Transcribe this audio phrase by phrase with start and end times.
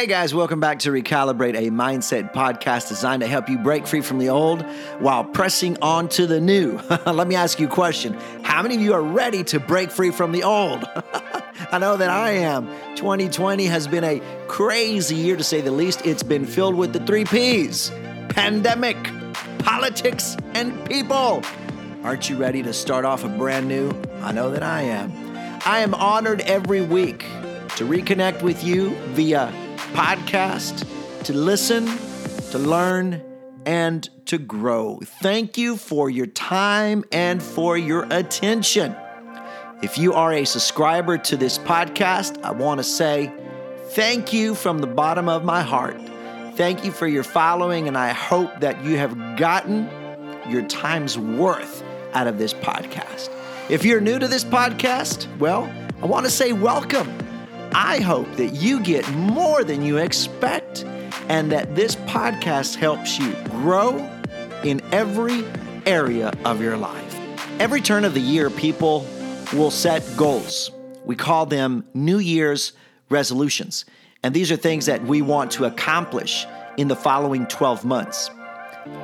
[0.00, 4.00] Hey guys, welcome back to Recalibrate, a mindset podcast designed to help you break free
[4.00, 4.62] from the old
[4.98, 6.80] while pressing on to the new.
[7.06, 10.10] Let me ask you a question How many of you are ready to break free
[10.10, 10.88] from the old?
[11.70, 12.66] I know that I am.
[12.96, 16.06] 2020 has been a crazy year to say the least.
[16.06, 17.90] It's been filled with the three P's
[18.30, 18.96] pandemic,
[19.58, 21.42] politics, and people.
[22.04, 23.92] Aren't you ready to start off a brand new?
[24.22, 25.12] I know that I am.
[25.66, 27.20] I am honored every week
[27.76, 29.52] to reconnect with you via
[29.92, 30.86] podcast,
[31.24, 31.86] to listen,
[32.50, 33.22] to learn,
[33.66, 35.00] and to grow.
[35.04, 38.96] Thank you for your time and for your attention.
[39.82, 43.32] If you are a subscriber to this podcast, I want to say
[43.90, 46.00] thank you from the bottom of my heart.
[46.54, 49.88] Thank you for your following, and I hope that you have gotten
[50.48, 53.30] your time's worth out of this podcast.
[53.70, 55.72] If you're new to this podcast, well,
[56.02, 57.08] I want to say welcome.
[57.72, 60.84] I hope that you get more than you expect
[61.28, 63.98] and that this podcast helps you grow
[64.64, 65.44] in every
[65.86, 67.16] area of your life.
[67.60, 69.06] Every turn of the year, people
[69.52, 70.70] will set goals.
[71.04, 72.72] We call them New Year's
[73.08, 73.84] resolutions.
[74.22, 76.46] And these are things that we want to accomplish
[76.76, 78.30] in the following 12 months.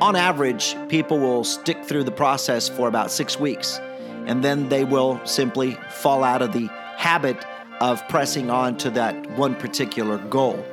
[0.00, 3.78] On average, people will stick through the process for about six weeks,
[4.26, 7.44] and then they will simply fall out of the habit
[7.80, 10.64] of pressing on to that one particular goal.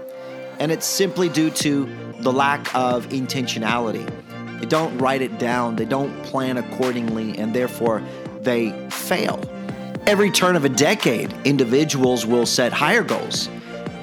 [0.60, 4.10] And it's simply due to the lack of intentionality.
[4.60, 8.02] They don't write it down, they don't plan accordingly, and therefore
[8.42, 9.42] they fail.
[10.06, 13.50] Every turn of a decade, individuals will set higher goals.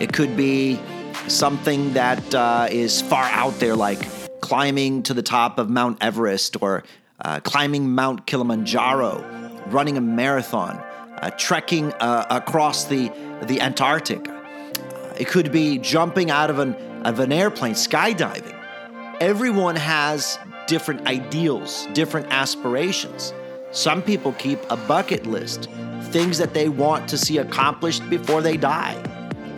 [0.01, 0.79] It could be
[1.29, 4.01] something that uh, is far out there, like
[4.41, 6.85] climbing to the top of Mount Everest or
[7.23, 9.25] uh, climbing Mount Kilimanjaro,
[9.67, 10.83] running a marathon
[11.29, 13.11] trekking uh, across the,
[13.43, 14.29] the Antarctic.
[15.19, 18.57] It could be jumping out of an, of an airplane, skydiving.
[19.21, 23.35] Everyone has different ideals, different aspirations.
[23.73, 25.69] Some people keep a bucket list,
[26.05, 28.97] things that they want to see accomplished before they die.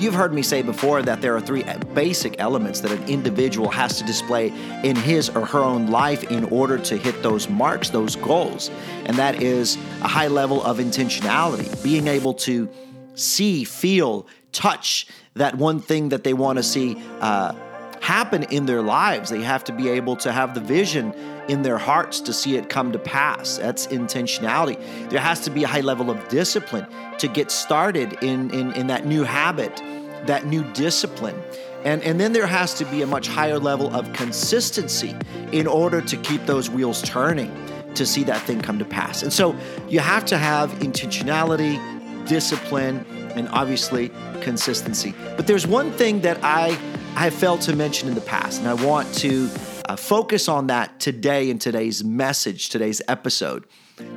[0.03, 1.63] You've heard me say before that there are three
[1.95, 4.49] basic elements that an individual has to display
[4.83, 8.69] in his or her own life in order to hit those marks, those goals.
[9.05, 12.69] And that is a high level of intentionality, being able to
[13.15, 17.55] see, feel, touch that one thing that they want to see uh,
[18.01, 19.31] happen in their lives.
[19.31, 21.15] They have to be able to have the vision
[21.49, 23.59] in their hearts to see it come to pass.
[23.59, 24.79] That's intentionality.
[25.11, 26.87] There has to be a high level of discipline
[27.19, 29.83] to get started in, in, in that new habit,
[30.27, 31.41] that new discipline.
[31.85, 35.17] And, and then there has to be a much higher level of consistency
[35.51, 37.53] in order to keep those wheels turning
[37.95, 39.23] to see that thing come to pass.
[39.23, 39.57] And so
[39.89, 41.79] you have to have intentionality,
[42.27, 43.05] discipline,
[43.35, 44.11] and obviously
[44.41, 45.15] consistency.
[45.37, 46.79] But there's one thing that I
[47.15, 49.49] I have failed to mention in the past, and I want to
[49.87, 53.65] uh, focus on that today in today's message, today's episode.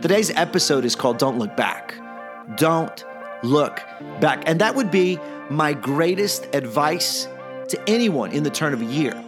[0.02, 1.96] Today's episode is called Don't Look Back.
[2.58, 3.04] Don't
[3.44, 3.82] look
[4.20, 4.44] back.
[4.48, 7.28] And that would be my greatest advice
[7.70, 9.22] to anyone in the turn of a year.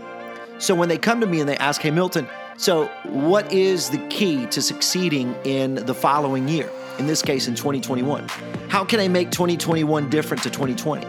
[0.60, 2.28] So when they come to me and they ask, Hey, Milton,
[2.58, 6.70] so what is the key to succeeding in the following year?
[6.98, 8.28] In this case, in 2021.
[8.70, 11.06] How can I make 2021 different to 2020?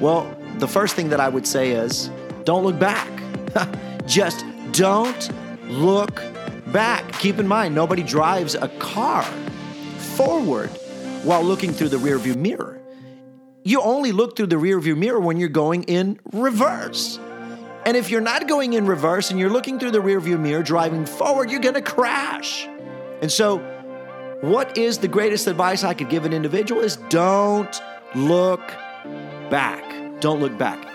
[0.00, 2.10] Well, the first thing that I would say is
[2.42, 3.08] don't look back.
[4.06, 4.44] Just
[4.78, 5.28] don't
[5.68, 6.22] look
[6.68, 7.12] back.
[7.14, 9.24] Keep in mind, nobody drives a car
[10.16, 10.70] forward
[11.24, 12.80] while looking through the rearview mirror.
[13.64, 17.18] You only look through the rearview mirror when you're going in reverse.
[17.86, 21.06] And if you're not going in reverse and you're looking through the rearview mirror driving
[21.06, 22.68] forward, you're going to crash.
[23.20, 23.58] And so,
[24.42, 27.82] what is the greatest advice I could give an individual is don't
[28.14, 28.60] look
[29.50, 30.20] back.
[30.20, 30.87] Don't look back.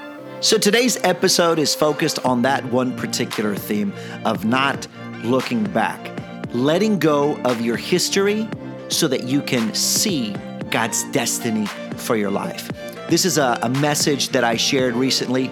[0.44, 3.94] So today's episode is focused on that one particular theme
[4.26, 4.90] of not
[5.24, 6.12] looking back,
[6.54, 8.50] letting go of your history
[8.90, 10.36] so that you can see
[10.70, 11.66] God's destiny
[11.96, 12.70] for your life.
[13.08, 15.50] This is a, a message that I shared recently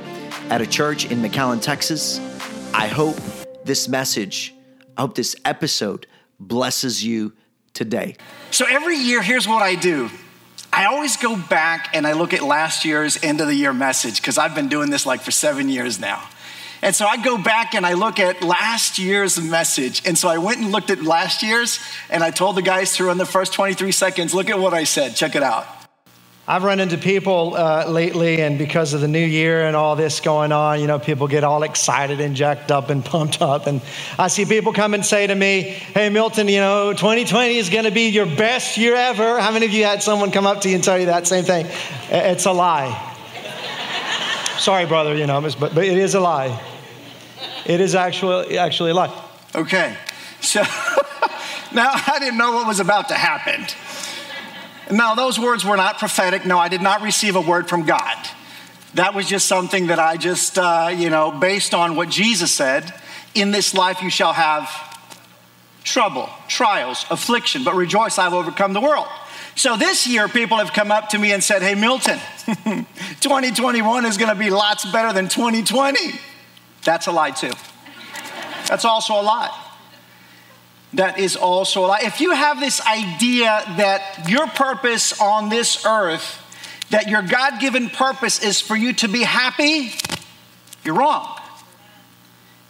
[0.49, 2.19] at a church in McAllen, Texas.
[2.73, 3.15] I hope
[3.63, 4.53] this message,
[4.97, 6.05] I hope this episode
[6.37, 7.31] blesses you
[7.73, 8.17] today.
[8.51, 10.09] So every year, here's what I do.
[10.73, 14.21] I always go back and I look at last year's end of the year message
[14.21, 16.23] because I've been doing this like for seven years now.
[16.81, 20.01] And so I go back and I look at last year's message.
[20.05, 21.79] And so I went and looked at last year's
[22.09, 24.33] and I told the guys to run the first 23 seconds.
[24.33, 25.15] Look at what I said.
[25.15, 25.80] Check it out.
[26.51, 30.19] I've run into people uh, lately, and because of the new year and all this
[30.19, 33.67] going on, you know, people get all excited and jacked up and pumped up.
[33.67, 33.79] And
[34.19, 37.85] I see people come and say to me, Hey, Milton, you know, 2020 is going
[37.85, 39.39] to be your best year ever.
[39.39, 41.45] How many of you had someone come up to you and tell you that same
[41.45, 41.67] thing?
[42.09, 43.15] It's a lie.
[44.57, 46.61] Sorry, brother, you know, but, but it is a lie.
[47.65, 49.23] It is actually, actually a lie.
[49.55, 49.95] Okay.
[50.41, 50.59] So
[51.73, 53.67] now I didn't know what was about to happen.
[54.91, 56.45] Now, those words were not prophetic.
[56.45, 58.17] No, I did not receive a word from God.
[58.95, 62.93] That was just something that I just, uh, you know, based on what Jesus said
[63.33, 64.69] in this life you shall have
[65.83, 69.07] trouble, trials, affliction, but rejoice, I've overcome the world.
[69.55, 72.19] So this year, people have come up to me and said, Hey, Milton,
[73.21, 76.19] 2021 is going to be lots better than 2020.
[76.83, 77.51] That's a lie, too.
[78.67, 79.70] That's also a lie.
[80.93, 81.99] That is also a lie.
[82.03, 86.37] If you have this idea that your purpose on this earth,
[86.89, 89.93] that your God given purpose is for you to be happy,
[90.83, 91.39] you're wrong.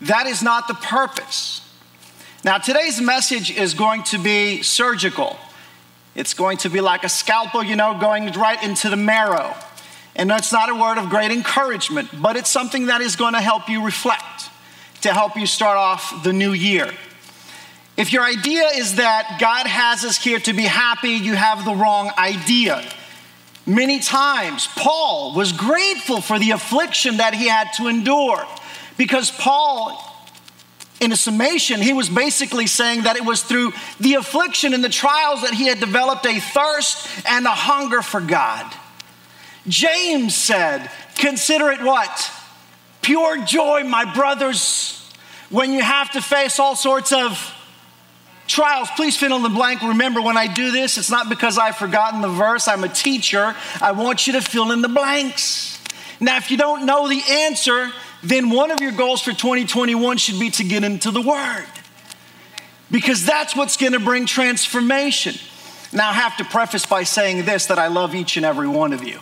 [0.02, 1.62] That is not the purpose.
[2.44, 5.38] Now, today's message is going to be surgical.
[6.16, 9.56] It's going to be like a scalpel, you know, going right into the marrow.
[10.16, 13.42] And that's not a word of great encouragement, but it's something that is going to
[13.42, 14.50] help you reflect,
[15.02, 16.92] to help you start off the new year.
[18.02, 21.76] If your idea is that God has us here to be happy, you have the
[21.76, 22.84] wrong idea.
[23.68, 28.44] Many times, Paul was grateful for the affliction that he had to endure
[28.98, 30.04] because Paul
[31.00, 34.90] in a summation, he was basically saying that it was through the affliction and the
[34.90, 38.66] trials that he had developed a thirst and a hunger for God.
[39.68, 42.32] James said, Consider it what?
[43.04, 45.08] Pure joy, my brothers,
[45.52, 47.58] when you have to face all sorts of
[48.48, 48.90] trials.
[48.96, 49.82] Please fill in the blank.
[49.82, 52.68] Remember, when I do this, it's not because I've forgotten the verse.
[52.68, 53.56] I'm a teacher.
[53.82, 55.82] I want you to fill in the blanks.
[56.20, 57.92] Now, if you don't know the answer,
[58.24, 61.66] then one of your goals for 2021 should be to get into the Word.
[62.92, 65.36] Because that's what's going to bring transformation.
[65.94, 68.94] Now, I have to preface by saying this that I love each and every one
[68.94, 69.20] of you.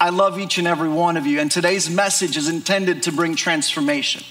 [0.00, 3.36] I love each and every one of you, and today's message is intended to bring
[3.36, 4.24] transformation.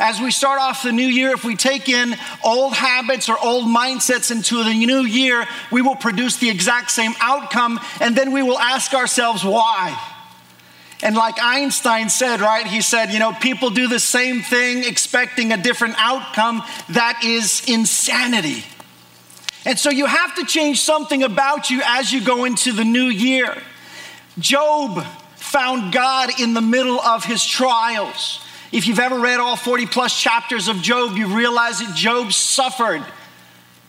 [0.00, 3.66] As we start off the new year, if we take in old habits or old
[3.66, 8.42] mindsets into the new year, we will produce the exact same outcome, and then we
[8.42, 9.94] will ask ourselves why.
[11.02, 15.52] And like Einstein said, right, he said, you know, people do the same thing expecting
[15.52, 16.62] a different outcome.
[16.90, 18.64] That is insanity.
[19.66, 23.06] And so you have to change something about you as you go into the new
[23.06, 23.54] year.
[24.38, 25.04] Job
[25.36, 28.40] found God in the middle of his trials.
[28.72, 33.04] If you've ever read all 40 plus chapters of Job, you realize that Job suffered.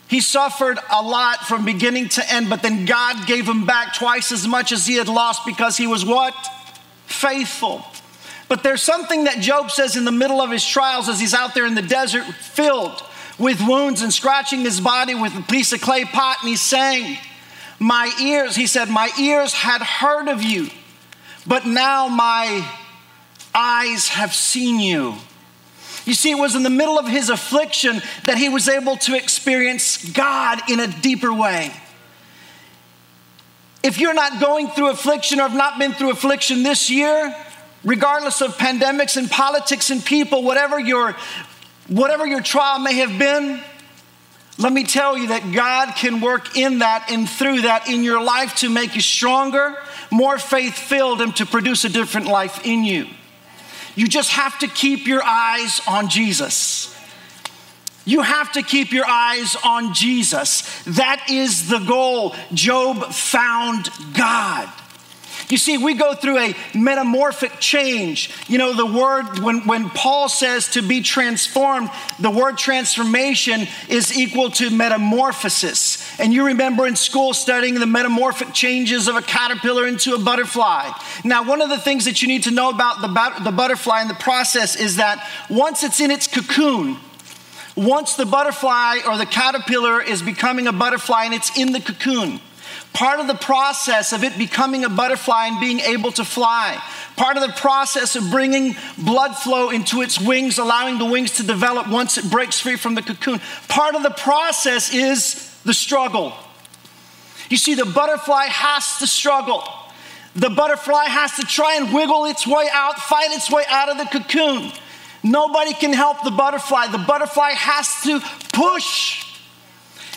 [0.08, 4.32] He suffered a lot from beginning to end, but then God gave him back twice
[4.32, 6.34] as much as he had lost because he was what?
[7.12, 7.84] faithful.
[8.48, 11.54] But there's something that Job says in the middle of his trials as he's out
[11.54, 13.02] there in the desert, filled
[13.38, 17.16] with wounds and scratching his body with a piece of clay pot, and he's saying,
[17.78, 20.68] My ears, he said, my ears had heard of you,
[21.46, 22.66] but now my
[23.54, 25.16] eyes have seen you.
[26.04, 29.16] You see, it was in the middle of his affliction that he was able to
[29.16, 31.72] experience God in a deeper way.
[33.82, 37.34] If you're not going through affliction or have not been through affliction this year,
[37.84, 41.16] regardless of pandemics and politics and people, whatever your
[41.88, 43.60] whatever your trial may have been,
[44.58, 48.22] let me tell you that God can work in that and through that in your
[48.22, 49.76] life to make you stronger,
[50.10, 53.06] more faith filled, and to produce a different life in you.
[53.94, 56.88] You just have to keep your eyes on Jesus.
[58.04, 60.82] You have to keep your eyes on Jesus.
[60.84, 62.34] That is the goal.
[62.52, 64.68] Job found God.
[65.48, 68.30] You see, we go through a metamorphic change.
[68.48, 74.16] You know, the word, when, when Paul says to be transformed, the word transformation is
[74.16, 76.18] equal to metamorphosis.
[76.18, 80.90] And you remember in school studying the metamorphic changes of a caterpillar into a butterfly.
[81.24, 84.10] Now, one of the things that you need to know about the, the butterfly and
[84.10, 86.96] the process is that once it's in its cocoon,
[87.76, 92.40] once the butterfly or the caterpillar is becoming a butterfly and it's in the cocoon,
[92.92, 96.82] part of the process of it becoming a butterfly and being able to fly,
[97.16, 101.42] part of the process of bringing blood flow into its wings, allowing the wings to
[101.42, 106.32] develop once it breaks free from the cocoon, part of the process is the struggle.
[107.48, 109.62] You see, the butterfly has to struggle.
[110.34, 113.98] The butterfly has to try and wiggle its way out, fight its way out of
[113.98, 114.72] the cocoon.
[115.22, 116.88] Nobody can help the butterfly.
[116.88, 118.20] The butterfly has to
[118.52, 119.38] push,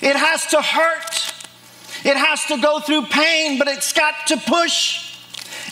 [0.01, 1.34] it has to hurt,
[2.05, 5.17] it has to go through pain, but it's got to push.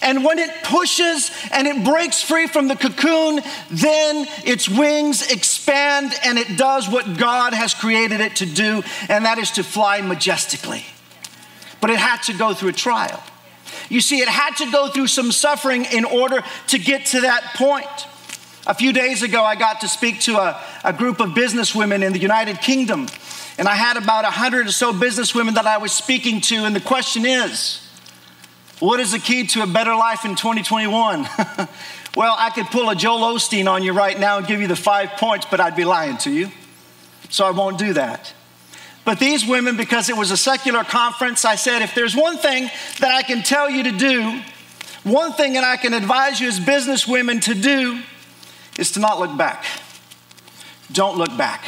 [0.02, 6.14] And when it pushes and it breaks free from the cocoon, then its wings expand
[6.26, 10.02] and it does what God has created it to do, and that is to fly
[10.02, 10.84] majestically.
[11.80, 13.24] But it had to go through a trial.
[13.90, 17.44] You see, it had to go through some suffering in order to get to that
[17.56, 18.08] point.
[18.66, 22.14] A few days ago, I got to speak to a, a group of businesswomen in
[22.14, 23.08] the United Kingdom.
[23.58, 26.64] And I had about 100 or so businesswomen that I was speaking to.
[26.64, 27.86] And the question is,
[28.80, 31.24] what is the key to a better life in 2021?
[32.16, 34.78] well, I could pull a Joel Osteen on you right now and give you the
[34.78, 36.50] five points, but I'd be lying to you.
[37.30, 38.34] So I won't do that.
[39.04, 42.70] But these women, because it was a secular conference, I said, if there's one thing
[43.00, 44.42] that I can tell you to do,
[45.04, 48.02] one thing that I can advise you as businesswomen to do,
[48.78, 49.66] is to not look back.
[50.92, 51.64] Don't look back.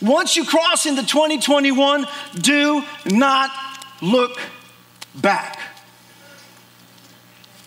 [0.00, 2.06] Once you cross into 2021,
[2.40, 3.50] do not
[4.02, 4.38] look
[5.14, 5.58] back.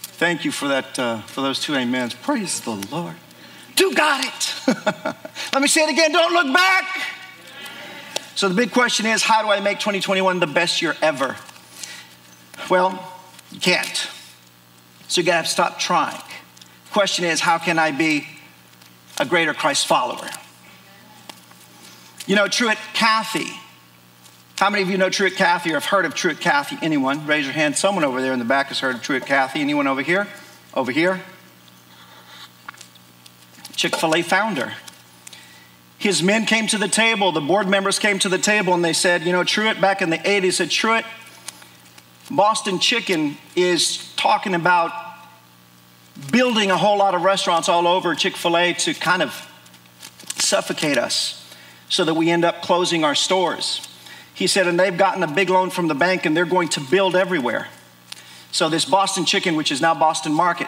[0.01, 2.13] Thank you for that, uh, for those two amens.
[2.13, 3.15] Praise the Lord.
[3.75, 4.53] Do got it.
[5.53, 6.11] Let me say it again.
[6.11, 6.85] Don't look back.
[8.35, 11.35] So the big question is, how do I make 2021 the best year ever?
[12.69, 13.13] Well,
[13.51, 14.09] you can't.
[15.07, 16.21] So you gotta stop trying.
[16.91, 18.27] Question is, how can I be
[19.19, 20.29] a greater Christ follower.
[22.25, 23.51] You know, Truett Cathy.
[24.57, 26.77] How many of you know Truett Cathy or have heard of Truett Cathy?
[26.81, 27.25] Anyone?
[27.27, 27.77] Raise your hand.
[27.77, 29.61] Someone over there in the back has heard of Truett Cathy.
[29.61, 30.27] Anyone over here?
[30.73, 31.21] Over here?
[33.75, 34.73] Chick fil A founder.
[35.99, 38.93] His men came to the table, the board members came to the table, and they
[38.93, 41.05] said, You know, Truett back in the 80s said, Truett,
[42.29, 44.91] Boston Chicken is talking about
[46.37, 49.31] building a whole lot of restaurants all over Chick fil A to kind of
[50.37, 51.43] suffocate us
[51.89, 53.87] so that we end up closing our stores.
[54.35, 56.79] He said, and they've gotten a big loan from the bank and they're going to
[56.79, 57.69] build everywhere.
[58.51, 60.67] So, this Boston Chicken, which is now Boston Market,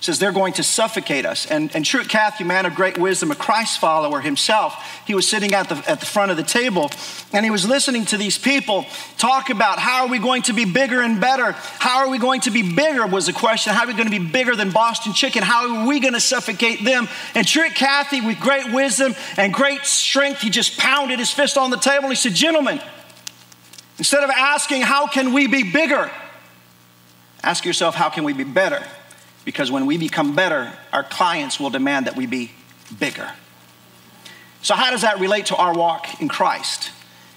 [0.00, 1.46] says they're going to suffocate us.
[1.46, 5.52] And, and Truett Cathy, man of great wisdom, a Christ follower himself, he was sitting
[5.52, 6.90] at the, at the front of the table
[7.32, 8.86] and he was listening to these people
[9.18, 11.52] talk about how are we going to be bigger and better?
[11.52, 13.74] How are we going to be bigger was the question.
[13.74, 15.42] How are we going to be bigger than Boston Chicken?
[15.42, 17.08] How are we going to suffocate them?
[17.34, 21.70] And Truett Cathy, with great wisdom and great strength, he just pounded his fist on
[21.70, 22.08] the table.
[22.08, 22.80] He said, Gentlemen,
[23.98, 26.10] instead of asking, how can we be bigger?
[27.42, 28.84] Ask yourself, how can we be better?
[29.44, 32.52] Because when we become better, our clients will demand that we be
[32.98, 33.30] bigger.
[34.62, 36.90] So, how does that relate to our walk in Christ?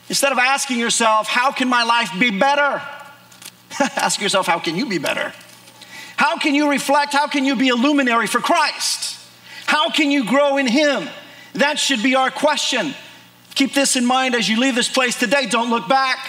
[0.09, 2.81] Instead of asking yourself, how can my life be better?
[3.79, 5.33] Ask yourself, how can you be better?
[6.17, 7.13] How can you reflect?
[7.13, 9.19] How can you be a luminary for Christ?
[9.65, 11.09] How can you grow in Him?
[11.53, 12.93] That should be our question.
[13.55, 15.45] Keep this in mind as you leave this place today.
[15.45, 16.19] Don't look back.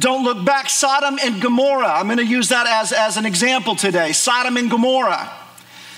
[0.00, 0.70] Don't look back.
[0.70, 1.92] Sodom and Gomorrah.
[1.92, 4.12] I'm going to use that as, as an example today.
[4.12, 5.30] Sodom and Gomorrah.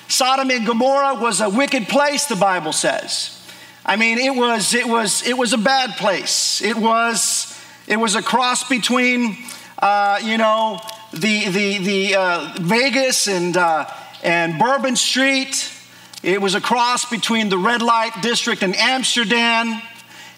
[0.09, 3.39] Sodom and Gomorrah was a wicked place, the Bible says.
[3.87, 6.61] I mean, it was, it was, it was a bad place.
[6.61, 7.57] It was,
[7.87, 9.37] it was a cross between,
[9.79, 10.81] uh, you know,
[11.13, 13.87] the, the, the uh, Vegas and, uh,
[14.25, 15.73] and Bourbon Street.
[16.25, 19.81] It was a cross between the red light district in Amsterdam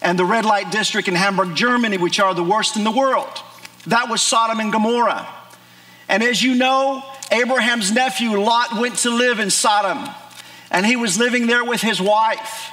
[0.02, 3.40] and the red light district in Hamburg, Germany, which are the worst in the world.
[3.86, 5.26] That was Sodom and Gomorrah.
[6.08, 10.08] And as you know, Abraham's nephew Lot went to live in Sodom,
[10.70, 12.70] and he was living there with his wife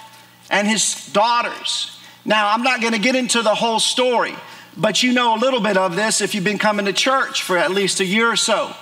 [0.49, 1.97] and his daughters.
[2.25, 4.35] Now, I'm not going to get into the whole story,
[4.77, 7.57] but you know a little bit of this if you've been coming to church for
[7.57, 8.73] at least a year or so.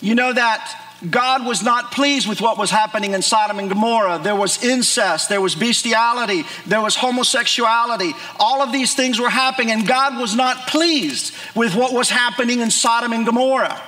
[0.00, 4.20] You know that God was not pleased with what was happening in Sodom and Gomorrah.
[4.22, 8.12] There was incest, there was bestiality, there was homosexuality.
[8.38, 12.60] All of these things were happening, and God was not pleased with what was happening
[12.60, 13.82] in Sodom and Gomorrah.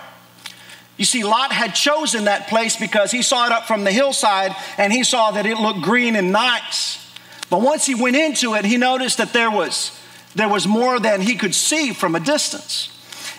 [0.96, 4.52] You see, Lot had chosen that place because he saw it up from the hillside
[4.78, 7.04] and he saw that it looked green and nice.
[7.50, 10.00] But once he went into it, he noticed that there was,
[10.36, 12.93] there was more than he could see from a distance.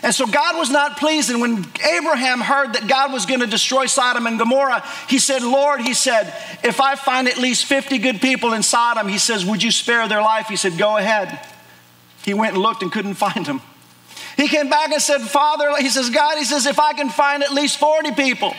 [0.06, 1.32] And so God was not pleased.
[1.32, 5.42] And when Abraham heard that God was going to destroy Sodom and Gomorrah, he said,
[5.42, 6.32] Lord, he said,
[6.64, 10.08] if I find at least 50 good people in Sodom, he says, would you spare
[10.08, 10.46] their life?
[10.46, 11.40] He said, go ahead.
[12.24, 13.64] He went and looked and couldn't find them.
[14.38, 17.42] He came back and said, Father, he says, God, he says, if I can find
[17.42, 18.54] at least 40 people,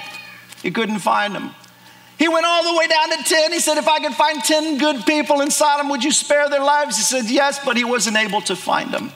[0.64, 1.54] he couldn't find them.
[2.18, 3.52] He went all the way down to 10.
[3.52, 6.64] He said, If I can find 10 good people in Sodom, would you spare their
[6.64, 6.96] lives?
[6.96, 9.12] He said, Yes, but he wasn't able to find them.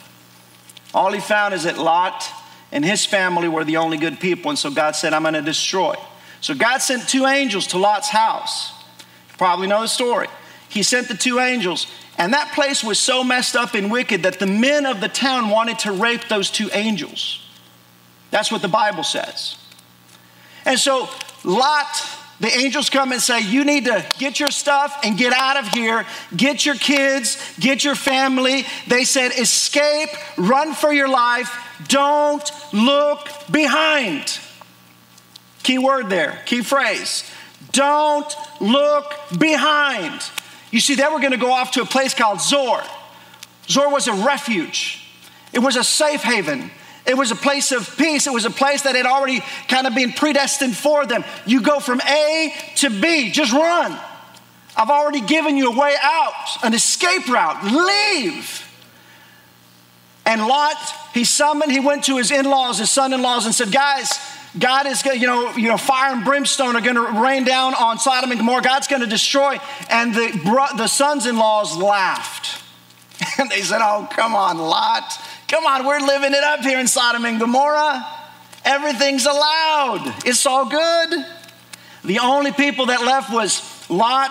[0.94, 2.25] All he found is that Lot
[2.73, 4.50] and his family were the only good people.
[4.50, 5.94] And so God said, I'm going to destroy.
[6.40, 8.73] So God sent two angels to Lot's house.
[8.99, 10.28] You probably know the story.
[10.68, 14.38] He sent the two angels, and that place was so messed up and wicked that
[14.38, 17.44] the men of the town wanted to rape those two angels.
[18.30, 19.56] That's what the Bible says.
[20.64, 21.09] And so
[21.44, 21.87] Lot
[22.40, 25.68] the angels come and say, You need to get your stuff and get out of
[25.68, 26.06] here.
[26.35, 28.64] Get your kids, get your family.
[28.88, 31.54] They said, Escape, run for your life,
[31.88, 34.38] don't look behind.
[35.62, 37.30] Key word there, key phrase.
[37.73, 40.23] Don't look behind.
[40.70, 42.82] You see, they were going to go off to a place called Zoar.
[43.68, 45.06] Zoar was a refuge,
[45.52, 46.70] it was a safe haven.
[47.11, 48.26] It was a place of peace.
[48.26, 51.25] It was a place that had already kind of been predestined for them.
[51.45, 53.99] You go from A to B, just run.
[54.76, 57.64] I've already given you a way out, an escape route.
[57.64, 58.67] Leave.
[60.25, 60.76] And Lot,
[61.12, 64.19] he summoned, he went to his in laws, his son in laws, and said, Guys,
[64.59, 67.45] God is going to, you know, you know, fire and brimstone are going to rain
[67.45, 68.62] down on Sodom and Gomorrah.
[68.62, 69.59] God's going to destroy.
[69.88, 72.59] And the, the sons in laws laughed.
[73.38, 75.12] And they said, Oh, come on, Lot.
[75.50, 78.07] Come on, we're living it up here in Sodom and Gomorrah.
[78.64, 80.14] Everything's allowed.
[80.25, 81.26] It's all good.
[82.04, 84.30] The only people that left was Lot,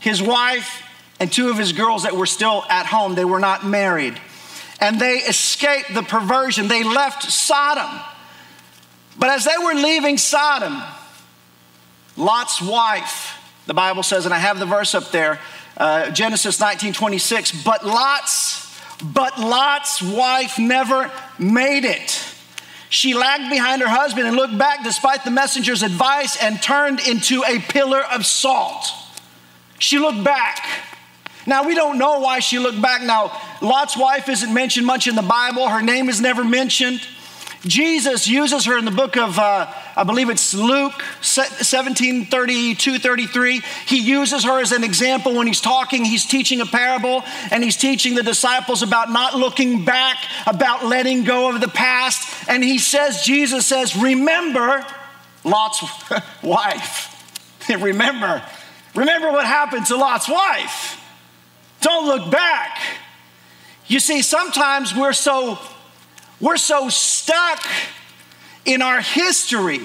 [0.00, 0.82] his wife,
[1.20, 3.14] and two of his girls that were still at home.
[3.14, 4.18] They were not married.
[4.80, 6.66] And they escaped the perversion.
[6.66, 8.00] They left Sodom.
[9.18, 10.82] But as they were leaving Sodom,
[12.16, 15.40] Lot's wife, the Bible says, and I have the verse up there,
[15.76, 18.67] uh, Genesis 19 26, but Lot's
[19.02, 22.24] but Lot's wife never made it.
[22.90, 27.44] She lagged behind her husband and looked back despite the messenger's advice and turned into
[27.44, 28.92] a pillar of salt.
[29.78, 30.66] She looked back.
[31.46, 33.02] Now, we don't know why she looked back.
[33.02, 37.00] Now, Lot's wife isn't mentioned much in the Bible, her name is never mentioned.
[37.62, 43.62] Jesus uses her in the book of, uh, I believe it's Luke 17 32 33.
[43.86, 46.04] He uses her as an example when he's talking.
[46.04, 51.24] He's teaching a parable and he's teaching the disciples about not looking back, about letting
[51.24, 52.48] go of the past.
[52.48, 54.86] And he says, Jesus says, Remember
[55.42, 55.82] Lot's
[56.44, 57.16] wife.
[57.68, 58.40] remember,
[58.94, 61.02] remember what happened to Lot's wife.
[61.80, 62.78] Don't look back.
[63.88, 65.58] You see, sometimes we're so
[66.40, 67.60] we're so stuck
[68.64, 69.80] in our history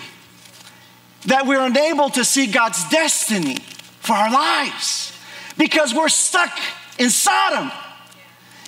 [1.25, 3.57] that we're unable to see God's destiny
[3.99, 5.17] for our lives
[5.57, 6.51] because we're stuck
[6.97, 7.71] in Sodom.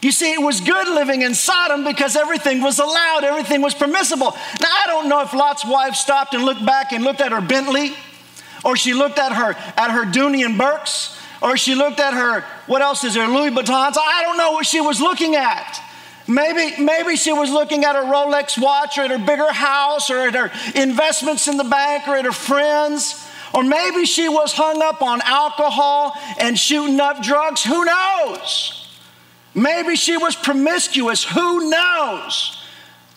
[0.01, 4.31] You see, it was good living in Sodom because everything was allowed, everything was permissible.
[4.61, 7.41] Now, I don't know if Lot's wife stopped and looked back and looked at her
[7.41, 7.93] Bentley,
[8.63, 12.41] or she looked at her at her Dooney and Bourkes, or she looked at her,
[12.67, 13.95] what else is there, Louis Vuittons.
[13.97, 15.81] I don't know what she was looking at.
[16.27, 20.27] Maybe, maybe she was looking at her Rolex watch or at her bigger house or
[20.27, 23.27] at her investments in the bank or at her friends.
[23.53, 27.63] Or maybe she was hung up on alcohol and shooting up drugs.
[27.63, 28.89] Who knows?
[29.53, 31.23] Maybe she was promiscuous.
[31.23, 32.61] Who knows?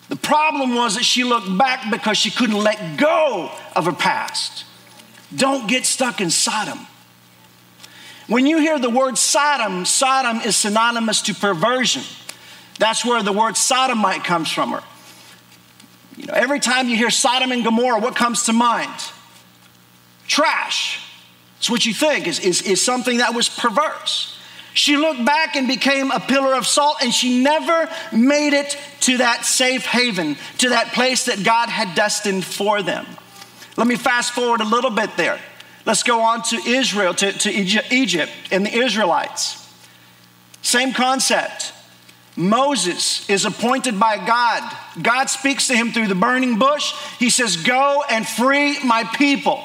[0.07, 4.65] The problem was that she looked back because she couldn't let go of her past.
[5.35, 6.87] Don't get stuck in Sodom.
[8.27, 12.03] When you hear the word Sodom, Sodom is synonymous to perversion.
[12.79, 14.71] That's where the word sodomite comes from.
[14.71, 14.83] Her.
[16.17, 18.93] You know, every time you hear Sodom and Gomorrah, what comes to mind?
[20.27, 21.01] Trash.
[21.59, 24.37] It's what you think is, is, is something that was perverse.
[24.73, 29.17] She looked back and became a pillar of salt, and she never made it to
[29.17, 33.05] that safe haven, to that place that God had destined for them.
[33.75, 35.39] Let me fast forward a little bit there.
[35.85, 37.51] Let's go on to Israel, to, to
[37.93, 39.67] Egypt and the Israelites.
[40.61, 41.73] Same concept.
[42.39, 44.63] Moses is appointed by God.
[45.01, 46.93] God speaks to him through the burning bush.
[47.19, 49.61] He says, Go and free my people.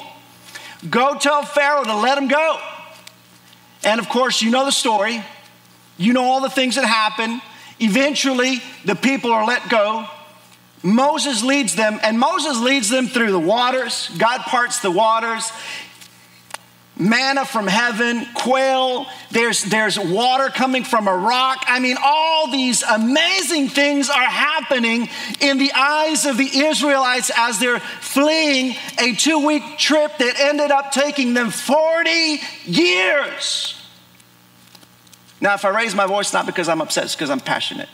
[0.89, 2.59] Go tell Pharaoh to let him go.
[3.85, 5.23] And of course, you know the story.
[5.97, 7.41] You know all the things that happen.
[7.79, 10.05] Eventually, the people are let go.
[10.83, 14.11] Moses leads them, and Moses leads them through the waters.
[14.17, 15.49] God parts the waters
[16.97, 21.63] manna from heaven, quail, there's, there's water coming from a rock.
[21.67, 25.09] I mean, all these amazing things are happening
[25.41, 30.71] in the eyes of the Israelites as they're fleeing a two week trip that ended
[30.71, 33.81] up taking them 40 years.
[35.41, 37.89] Now, if I raise my voice, not because I'm upset, it's because I'm passionate.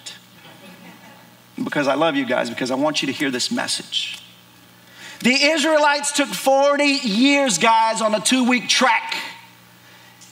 [1.61, 4.21] Because I love you guys, because I want you to hear this message.
[5.21, 9.15] The Israelites took 40 years, guys, on a two week trek.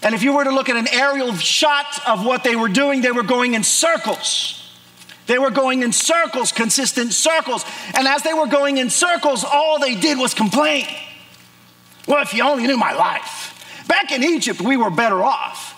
[0.02, 3.02] And if you were to look at an aerial shot of what they were doing,
[3.02, 4.56] they were going in circles.
[5.28, 7.66] They were going in circles, consistent circles.
[7.94, 10.86] And as they were going in circles, all they did was complain.
[12.08, 13.84] Well, if you only knew my life.
[13.88, 15.76] Back in Egypt, we were better off.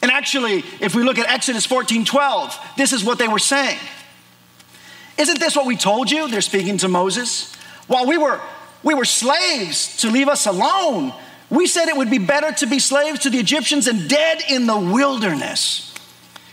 [0.00, 3.78] And actually, if we look at Exodus 14 12, this is what they were saying.
[5.18, 6.28] Isn't this what we told you?
[6.28, 7.54] They're speaking to Moses.
[7.86, 8.40] While we were
[8.84, 11.12] we were slaves to leave us alone.
[11.50, 14.66] We said it would be better to be slaves to the Egyptians and dead in
[14.66, 15.94] the wilderness.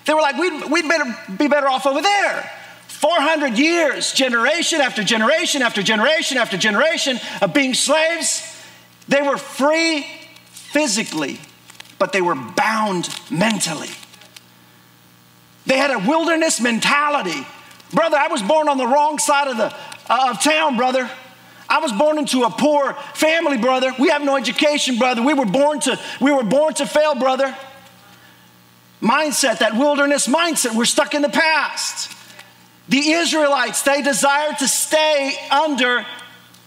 [0.05, 2.49] They were like, we'd, we'd better be better off over there.
[2.87, 8.47] 400 years, generation after generation after generation after generation of being slaves,
[9.07, 10.05] they were free
[10.45, 11.39] physically,
[11.99, 13.89] but they were bound mentally.
[15.65, 17.45] They had a wilderness mentality.
[17.93, 19.73] Brother, I was born on the wrong side of, the,
[20.09, 21.09] uh, of town, brother.
[21.71, 23.93] I was born into a poor family, brother.
[23.97, 25.21] We have no education, brother.
[25.21, 27.55] We were born to, we were born to fail, brother.
[29.01, 32.11] Mindset, that wilderness mindset, we're stuck in the past.
[32.89, 36.05] The Israelites, they desired to stay under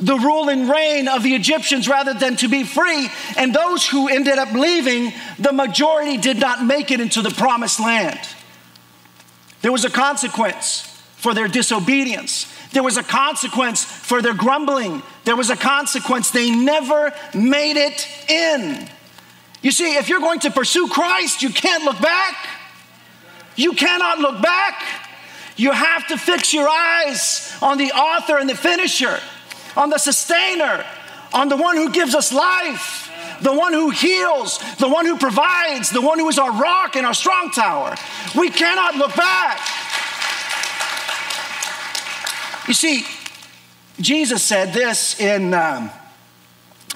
[0.01, 3.09] the rule and reign of the Egyptians rather than to be free.
[3.37, 7.79] And those who ended up leaving, the majority did not make it into the promised
[7.79, 8.19] land.
[9.61, 10.81] There was a consequence
[11.17, 12.54] for their disobedience.
[12.75, 15.03] There was a consequence for their grumbling.
[15.25, 16.33] There was a consequence.
[16.33, 18.89] They never made it in.
[19.63, 22.35] You see, if you're going to pursue Christ, you can't look back.
[23.55, 24.83] You cannot look back.
[25.57, 29.21] You have to fix your eyes on the author and the finisher,
[29.77, 30.85] on the sustainer,
[31.33, 33.09] on the one who gives us life,
[33.41, 37.07] the one who heals, the one who provides, the one who is our rock and
[37.07, 37.95] our strong tower.
[38.37, 39.61] We cannot look back.
[42.67, 43.05] You see,
[44.01, 45.91] Jesus said this in, um,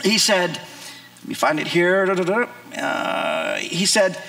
[0.03, 2.07] he said, let me find it here.
[2.77, 4.23] Uh, he said,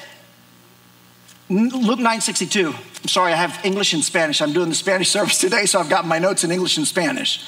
[1.50, 2.76] Luke 9:62.
[2.76, 4.42] I'm sorry, I have English and Spanish.
[4.42, 7.46] I'm doing the Spanish service today, so I've got my notes in English and Spanish.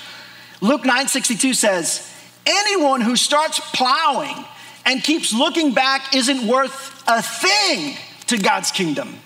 [0.62, 2.10] Luke 9:62 says,
[2.46, 4.46] "Anyone who starts plowing
[4.86, 9.20] and keeps looking back isn't worth a thing to God's kingdom."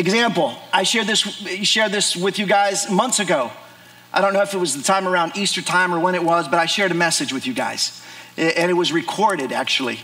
[0.00, 3.50] Example, I shared this, shared this with you guys months ago.
[4.14, 6.48] I don't know if it was the time around Easter time or when it was,
[6.48, 8.02] but I shared a message with you guys.
[8.38, 10.00] And it was recorded actually.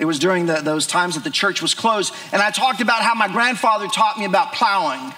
[0.00, 2.12] It was during the, those times that the church was closed.
[2.32, 5.14] And I talked about how my grandfather taught me about plowing.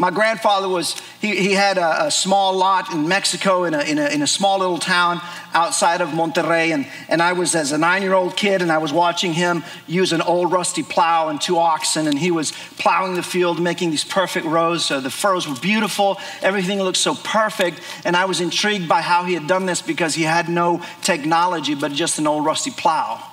[0.00, 3.98] My grandfather was, he, he had a, a small lot in Mexico in a, in,
[3.98, 5.20] a, in a small little town
[5.52, 6.72] outside of Monterrey.
[6.72, 9.62] And, and I was as a nine year old kid and I was watching him
[9.86, 12.06] use an old rusty plow and two oxen.
[12.06, 14.86] And he was plowing the field, making these perfect rows.
[14.86, 16.18] So the furrows were beautiful.
[16.40, 17.82] Everything looked so perfect.
[18.06, 21.74] And I was intrigued by how he had done this because he had no technology,
[21.74, 23.29] but just an old rusty plow.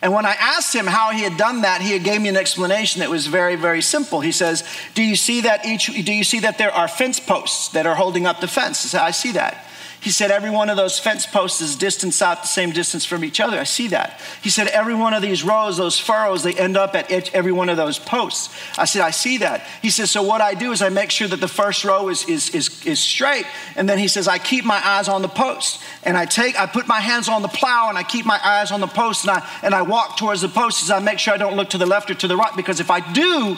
[0.00, 3.00] And when I asked him how he had done that, he gave me an explanation
[3.00, 4.20] that was very, very simple.
[4.20, 4.62] He says,
[4.94, 5.86] "Do you see that each?
[5.86, 8.88] Do you see that there are fence posts that are holding up the fence?" I
[8.88, 9.64] said, "I see that."
[10.00, 13.24] He said, Every one of those fence posts is distanced out the same distance from
[13.24, 13.58] each other.
[13.58, 14.20] I see that.
[14.42, 17.68] He said, Every one of these rows, those furrows, they end up at every one
[17.68, 18.56] of those posts.
[18.78, 19.66] I said, I see that.
[19.82, 22.28] He says, So what I do is I make sure that the first row is,
[22.28, 23.44] is, is, is straight.
[23.74, 25.82] And then he says, I keep my eyes on the post.
[26.04, 28.70] And I take, I put my hands on the plow and I keep my eyes
[28.70, 31.34] on the post and I, and I walk towards the post as I make sure
[31.34, 33.56] I don't look to the left or to the right because if I do,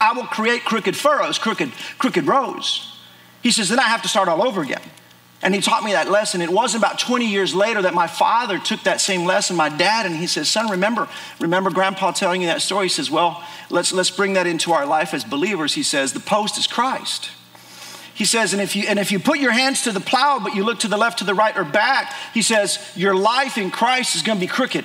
[0.00, 2.88] I will create crooked furrows, crooked, crooked rows.
[3.42, 4.82] He says, then I have to start all over again.
[5.42, 6.40] And he taught me that lesson.
[6.40, 10.06] It wasn't about 20 years later that my father took that same lesson, my dad,
[10.06, 11.08] and he says, Son, remember,
[11.40, 12.84] remember grandpa telling you that story?
[12.84, 15.74] He says, Well, let's, let's bring that into our life as believers.
[15.74, 17.30] He says, The post is Christ.
[18.14, 20.54] He says, and if you and if you put your hands to the plow, but
[20.54, 23.70] you look to the left, to the right, or back, he says, your life in
[23.70, 24.84] Christ is going to be crooked.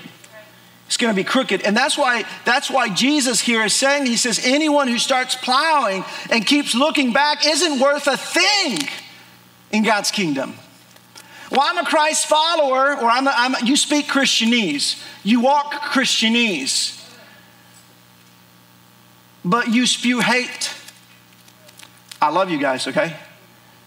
[0.88, 1.62] It's going to be crooked.
[1.63, 6.06] And that's why, that's why Jesus here is saying, he says, anyone who starts plowing
[6.32, 8.80] and keeps looking back isn't worth a thing
[9.72, 10.56] in God's kingdom.
[11.52, 15.72] Well, I'm a Christ follower, or I'm, a, I'm a, you speak Christianese, you walk
[15.72, 16.94] Christianese,
[19.46, 20.74] but you spew hate.
[22.22, 23.16] I love you guys, okay?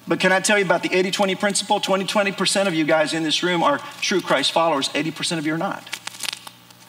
[0.08, 1.80] But can I tell you about the 80 20 principle?
[1.80, 5.54] 20 20% of you guys in this room are true Christ followers, 80% of you
[5.54, 5.84] are not.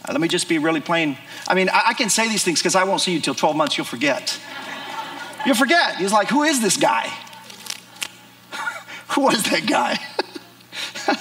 [0.08, 1.18] Uh, let me just be really plain.
[1.48, 3.78] I mean, I, can say these things because I won't see you till 12 months,
[3.78, 4.40] you'll forget.
[5.46, 5.98] You'll forget.
[5.98, 7.12] He's like, who is this guy?
[9.16, 10.00] Who was that guy?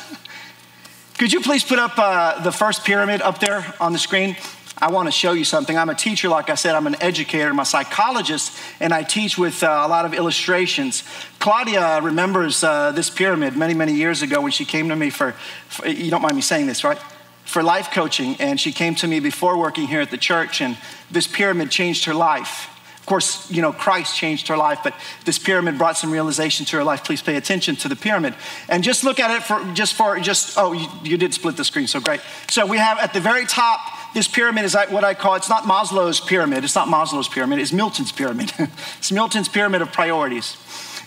[1.18, 4.36] Could you please put up uh, the first pyramid up there on the screen?
[4.78, 5.76] I want to show you something.
[5.76, 9.36] I'm a teacher, like I said, I'm an educator, I'm a psychologist, and I teach
[9.36, 11.02] with uh, a lot of illustrations.
[11.40, 15.32] Claudia remembers uh, this pyramid many, many years ago when she came to me for,
[15.68, 16.98] for, you don't mind me saying this, right?
[17.44, 20.78] For life coaching, and she came to me before working here at the church, and
[21.10, 22.68] this pyramid changed her life
[23.10, 24.94] course, you know, Christ changed her life, but
[25.24, 27.02] this pyramid brought some realization to her life.
[27.02, 28.36] Please pay attention to the pyramid.
[28.68, 31.64] And just look at it for just for just, oh, you, you did split the
[31.64, 32.20] screen, so great.
[32.48, 33.80] So we have at the very top,
[34.14, 37.72] this pyramid is what I call, it's not Maslow's pyramid, it's not Maslow's pyramid, it's
[37.72, 38.52] Milton's pyramid.
[38.98, 40.56] it's Milton's pyramid of priorities.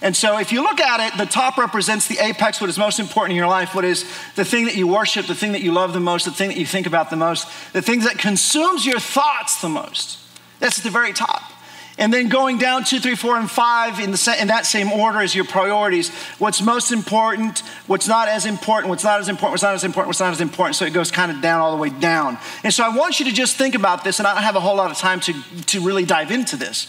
[0.02, 3.00] And so, if you look at it, the top represents the apex, what is most
[3.00, 4.04] important in your life, what is
[4.36, 6.58] the thing that you worship, the thing that you love the most, the thing that
[6.58, 10.20] you think about the most, the things that consumes your thoughts the most.
[10.60, 11.53] That's at the very top.
[11.98, 15.22] And then going down two, three, four, and five in, the, in that same order
[15.22, 16.10] as your priorities.
[16.40, 20.08] What's most important, what's not as important, what's not as important, what's not as important,
[20.08, 20.76] what's not as important.
[20.76, 22.40] So it goes kind of down all the way down.
[22.64, 24.60] And so I want you to just think about this, and I don't have a
[24.60, 25.34] whole lot of time to,
[25.68, 26.88] to really dive into this.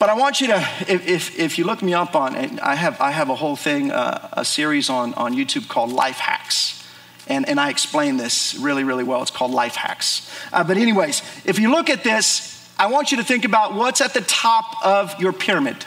[0.00, 2.74] But I want you to, if, if, if you look me up on it, I
[2.74, 6.84] have, I have a whole thing, uh, a series on, on YouTube called Life Hacks.
[7.28, 9.22] And, and I explain this really, really well.
[9.22, 10.28] It's called Life Hacks.
[10.52, 14.00] Uh, but, anyways, if you look at this, I want you to think about what's
[14.00, 15.84] at the top of your pyramid.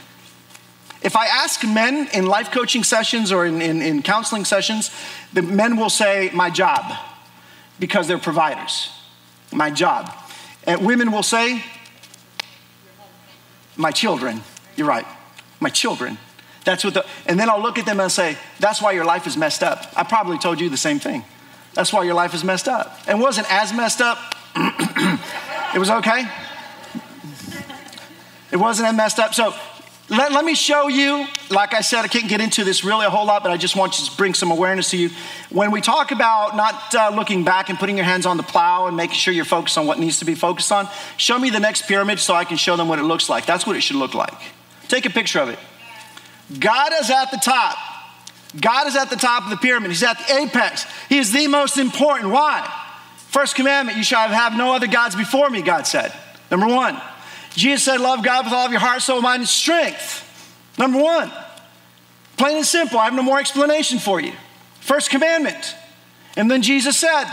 [1.02, 4.92] If I ask men in life coaching sessions or in, in, in counseling sessions,
[5.34, 6.86] the men will say, My job,
[7.80, 8.92] because they're providers.
[9.52, 10.14] My job.
[10.68, 11.64] And women will say,
[13.76, 14.42] My children.
[14.76, 15.08] You're right.
[15.60, 16.20] My children.
[16.64, 19.26] That's what the, and then I'll look at them and say, That's why your life
[19.26, 19.92] is messed up.
[19.98, 21.26] I probably told you the same thing.
[21.74, 23.00] That's why your life is messed up.
[23.08, 24.20] And wasn't as messed up.
[25.74, 26.28] it was okay.
[28.54, 29.34] It wasn't that messed up.
[29.34, 29.52] So
[30.10, 31.26] let, let me show you.
[31.50, 33.76] Like I said, I can't get into this really a whole lot, but I just
[33.76, 35.10] want to bring some awareness to you.
[35.50, 38.86] When we talk about not uh, looking back and putting your hands on the plow
[38.86, 40.88] and making sure you're focused on what needs to be focused on,
[41.18, 43.48] show me the next pyramid so I can show them what it looks like.
[43.48, 44.40] That's what it should look like.
[44.88, 45.58] Take a picture of it.
[46.60, 47.76] God is at the top.
[48.62, 49.90] God is at the top of the pyramid.
[49.90, 50.86] He's at the apex.
[51.10, 52.30] He is the most important.
[52.30, 52.72] Why?
[53.30, 56.14] First commandment, you shall have no other gods before me, God said.
[56.52, 57.02] Number one.
[57.54, 60.22] Jesus said, Love God with all of your heart, soul, mind, and strength.
[60.78, 61.32] Number one.
[62.38, 62.98] Plain and simple.
[63.00, 64.34] I have no more explanation for you.
[64.82, 65.76] First commandment.
[66.36, 67.26] And then Jesus said,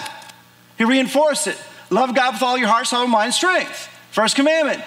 [0.76, 1.56] He reinforced it
[1.90, 3.88] Love God with all your heart, soul, mind, and strength.
[4.12, 4.82] First commandment.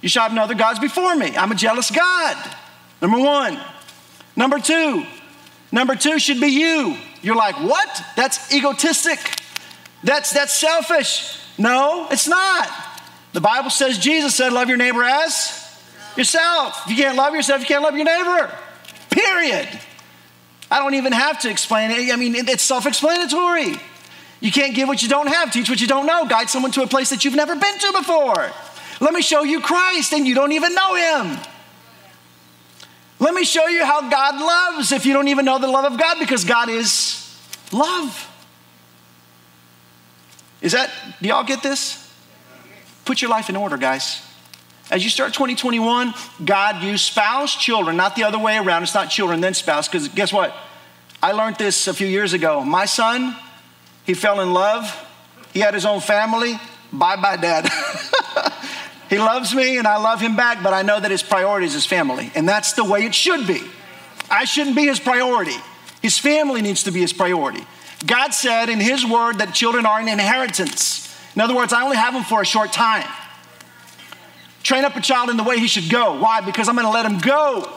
[0.00, 1.36] You shall have no other gods before me.
[1.36, 2.36] I'm a jealous God.
[3.02, 3.60] Number one.
[4.36, 5.04] Number two.
[5.72, 6.96] Number two should be you.
[7.22, 8.02] You're like, what?
[8.16, 9.18] That's egotistic.
[10.02, 11.38] That's that's selfish.
[11.58, 12.68] No, it's not.
[13.32, 15.56] The Bible says, Jesus said, love your neighbor as
[16.16, 16.82] yourself.
[16.84, 18.52] If you can't love yourself, you can't love your neighbor.
[19.10, 19.68] Period.
[20.70, 22.12] I don't even have to explain it.
[22.12, 23.76] I mean, it's self explanatory.
[24.40, 26.82] You can't give what you don't have, teach what you don't know, guide someone to
[26.82, 28.50] a place that you've never been to before.
[29.00, 31.38] Let me show you Christ and you don't even know him.
[33.18, 35.98] Let me show you how God loves if you don't even know the love of
[35.98, 37.16] God because God is
[37.70, 38.26] love.
[40.62, 40.90] Is that,
[41.20, 41.99] do y'all get this?
[43.10, 44.22] Put your life in order, guys.
[44.88, 48.84] As you start 2021, God used spouse, children, not the other way around.
[48.84, 50.54] It's not children, then spouse, because guess what?
[51.20, 52.62] I learned this a few years ago.
[52.62, 53.34] My son,
[54.06, 54.96] he fell in love.
[55.52, 56.52] He had his own family.
[56.92, 57.68] Bye bye, dad.
[59.10, 61.72] he loves me and I love him back, but I know that his priority is
[61.72, 62.30] his family.
[62.36, 63.60] And that's the way it should be.
[64.30, 65.56] I shouldn't be his priority.
[66.00, 67.66] His family needs to be his priority.
[68.06, 71.09] God said in his word that children are an inheritance.
[71.34, 73.06] In other words, I only have them for a short time.
[74.62, 76.18] Train up a child in the way he should go.
[76.20, 76.40] Why?
[76.40, 77.70] Because I'm going to let him go.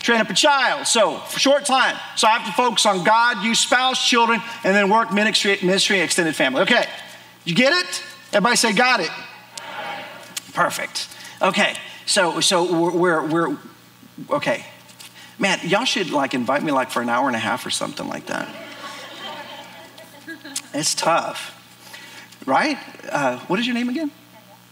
[0.00, 0.86] Train up a child.
[0.86, 1.96] So, short time.
[2.16, 6.00] So, I have to focus on God, you, spouse, children, and then work ministry, ministry
[6.00, 6.62] extended family.
[6.62, 6.86] Okay.
[7.44, 8.02] You get it?
[8.32, 9.10] Everybody say, got it.
[10.54, 11.08] Perfect.
[11.42, 11.74] Okay.
[12.06, 13.58] So, so we're, we're, we're
[14.30, 14.64] okay.
[15.38, 18.08] Man, y'all should like invite me like for an hour and a half or something
[18.08, 18.48] like that.
[20.74, 21.57] It's tough
[22.48, 22.78] right?
[23.08, 24.10] Uh, what is your name again?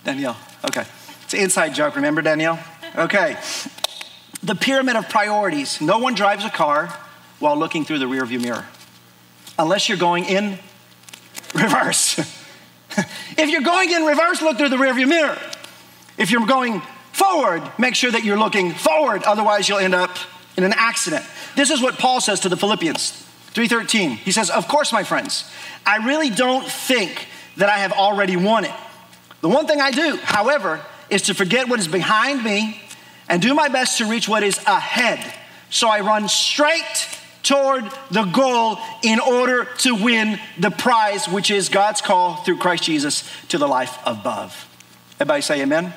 [0.02, 0.36] Danielle.
[0.64, 0.84] Okay.
[1.24, 1.94] It's an inside joke.
[1.96, 2.58] Remember, Danielle?
[2.96, 3.36] Okay.
[4.42, 5.80] The pyramid of priorities.
[5.80, 6.96] No one drives a car
[7.38, 8.64] while looking through the rearview mirror,
[9.58, 10.58] unless you're going in
[11.54, 12.18] reverse.
[13.36, 15.38] if you're going in reverse, look through the rearview mirror.
[16.16, 16.80] If you're going
[17.12, 19.22] forward, make sure that you're looking forward.
[19.24, 20.16] Otherwise, you'll end up
[20.56, 21.24] in an accident.
[21.56, 23.10] This is what Paul says to the Philippians
[23.52, 24.16] 3:13.
[24.16, 25.44] He says, "Of course, my friends,
[25.84, 28.74] I really don't think that I have already won it.
[29.40, 32.80] The one thing I do, however, is to forget what is behind me
[33.28, 35.34] and do my best to reach what is ahead.
[35.70, 37.08] So I run straight
[37.42, 42.84] toward the goal in order to win the prize, which is God's call through Christ
[42.84, 44.68] Jesus to the life above.
[45.20, 45.94] Everybody say amen.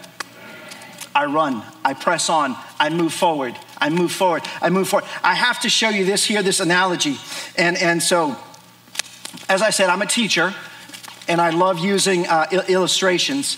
[1.15, 5.09] I run, I press on, I move forward, I move forward, I move forward.
[5.23, 7.17] I have to show you this here, this analogy.
[7.57, 8.37] And, and so,
[9.49, 10.53] as I said, I'm a teacher
[11.29, 13.57] and I love using uh, illustrations.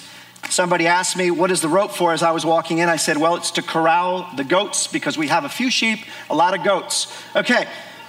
[0.50, 2.90] Somebody asked me, What is the rope for as I was walking in?
[2.90, 6.36] I said, Well, it's to corral the goats because we have a few sheep, a
[6.36, 7.12] lot of goats.
[7.36, 7.68] Okay,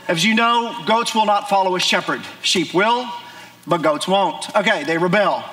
[0.09, 2.21] as you know, goats will not follow a shepherd.
[2.43, 3.09] Sheep will,
[3.67, 4.55] but goats won't.
[4.57, 5.45] Okay, they rebel.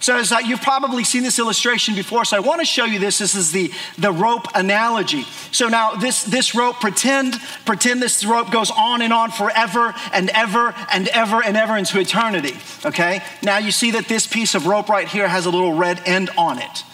[0.00, 2.98] So as, uh, you've probably seen this illustration before, so I want to show you
[2.98, 3.18] this.
[3.18, 5.24] This is the, the rope analogy.
[5.52, 7.34] So now this, this rope, pretend,
[7.66, 12.00] pretend this rope goes on and on forever and ever and ever and ever into
[12.00, 12.56] eternity.
[12.86, 13.22] Okay?
[13.42, 16.30] Now you see that this piece of rope right here has a little red end
[16.38, 16.84] on it.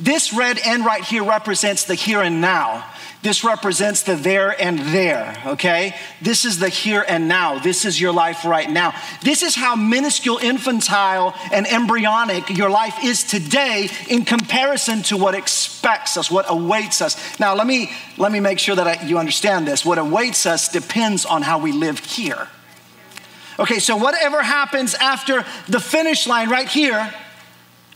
[0.00, 2.90] This red end right here represents the here and now.
[3.24, 5.96] This represents the there and there, okay?
[6.20, 7.58] This is the here and now.
[7.58, 8.92] This is your life right now.
[9.22, 15.34] This is how minuscule, infantile, and embryonic your life is today in comparison to what
[15.34, 17.40] expects us, what awaits us.
[17.40, 19.86] Now, let me, let me make sure that I, you understand this.
[19.86, 22.48] What awaits us depends on how we live here.
[23.58, 27.10] Okay, so whatever happens after the finish line right here,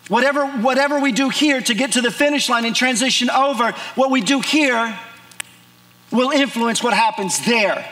[0.09, 4.11] whatever, whatever we do here to get to the finish line and transition over, what
[4.11, 4.99] we do here
[6.11, 7.89] will influence what happens there.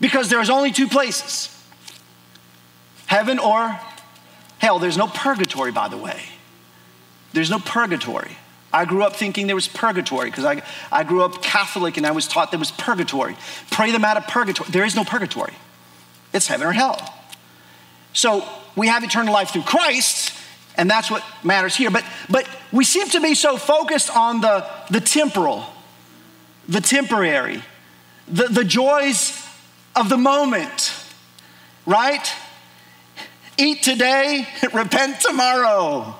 [0.00, 1.56] Because there's only two places
[3.06, 3.78] heaven or
[4.58, 4.78] hell.
[4.78, 6.22] There's no purgatory, by the way.
[7.32, 8.36] There's no purgatory.
[8.72, 12.12] I grew up thinking there was purgatory because I, I grew up Catholic and I
[12.12, 13.36] was taught there was purgatory.
[13.70, 14.70] Pray them out of purgatory.
[14.70, 15.54] There is no purgatory,
[16.32, 17.14] it's heaven or hell.
[18.12, 20.32] So we have eternal life through Christ,
[20.76, 21.90] and that's what matters here.
[21.90, 25.64] But, but we seem to be so focused on the, the temporal
[26.70, 27.62] the temporary,
[28.28, 29.36] the, the joys
[29.96, 30.94] of the moment,
[31.84, 32.32] right?
[33.58, 36.14] Eat today, repent tomorrow,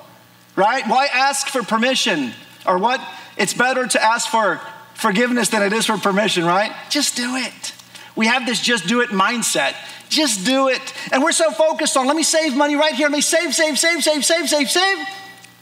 [0.57, 0.87] right?
[0.87, 2.33] Why ask for permission?
[2.67, 3.01] Or what?
[3.37, 4.61] It's better to ask for
[4.95, 6.73] forgiveness than it is for permission, right?
[6.91, 7.73] Just do it.
[8.17, 9.75] We have this just do it mindset.
[10.09, 10.83] Just do it.
[11.13, 13.07] And we're so focused on let me save money right here.
[13.07, 15.07] Let me save, save, save, save, save, save, save,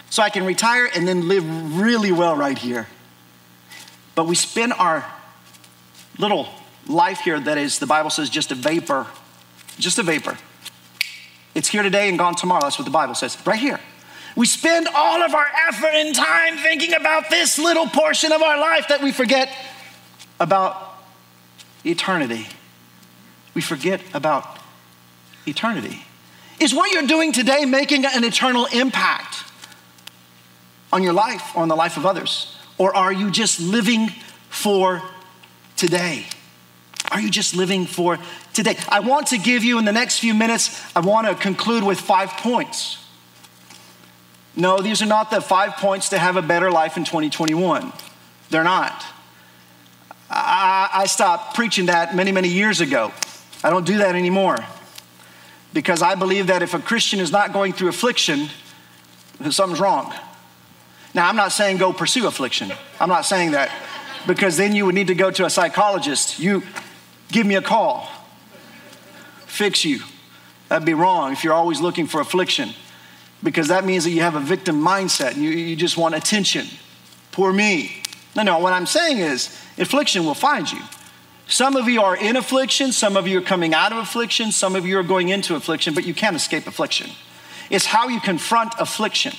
[0.08, 2.86] so I can retire and then live really well right here.
[4.18, 5.06] But we spend our
[6.18, 6.48] little
[6.88, 9.06] life here that is, the Bible says, just a vapor,
[9.78, 10.36] just a vapor.
[11.54, 12.62] It's here today and gone tomorrow.
[12.62, 13.78] That's what the Bible says, right here.
[14.34, 18.58] We spend all of our effort and time thinking about this little portion of our
[18.58, 19.56] life that we forget
[20.40, 20.96] about
[21.84, 22.48] eternity.
[23.54, 24.58] We forget about
[25.46, 26.04] eternity.
[26.58, 29.44] Is what you're doing today making an eternal impact
[30.92, 32.57] on your life or on the life of others?
[32.78, 34.08] Or are you just living
[34.48, 35.02] for
[35.76, 36.26] today?
[37.10, 38.18] Are you just living for
[38.52, 38.76] today?
[38.88, 42.00] I want to give you in the next few minutes, I want to conclude with
[42.00, 43.04] five points.
[44.54, 47.92] No, these are not the five points to have a better life in 2021.
[48.50, 49.04] They're not.
[50.30, 53.12] I, I stopped preaching that many, many years ago.
[53.62, 54.58] I don't do that anymore
[55.72, 58.48] because I believe that if a Christian is not going through affliction,
[59.50, 60.12] something's wrong.
[61.14, 62.72] Now, I'm not saying go pursue affliction.
[63.00, 63.70] I'm not saying that
[64.26, 66.38] because then you would need to go to a psychologist.
[66.38, 66.62] You
[67.32, 68.08] give me a call,
[69.46, 70.00] fix you.
[70.68, 72.70] That'd be wrong if you're always looking for affliction
[73.42, 76.66] because that means that you have a victim mindset and you, you just want attention.
[77.32, 78.02] Poor me.
[78.36, 80.80] No, no, what I'm saying is affliction will find you.
[81.46, 84.76] Some of you are in affliction, some of you are coming out of affliction, some
[84.76, 87.10] of you are going into affliction, but you can't escape affliction.
[87.70, 89.32] It's how you confront affliction.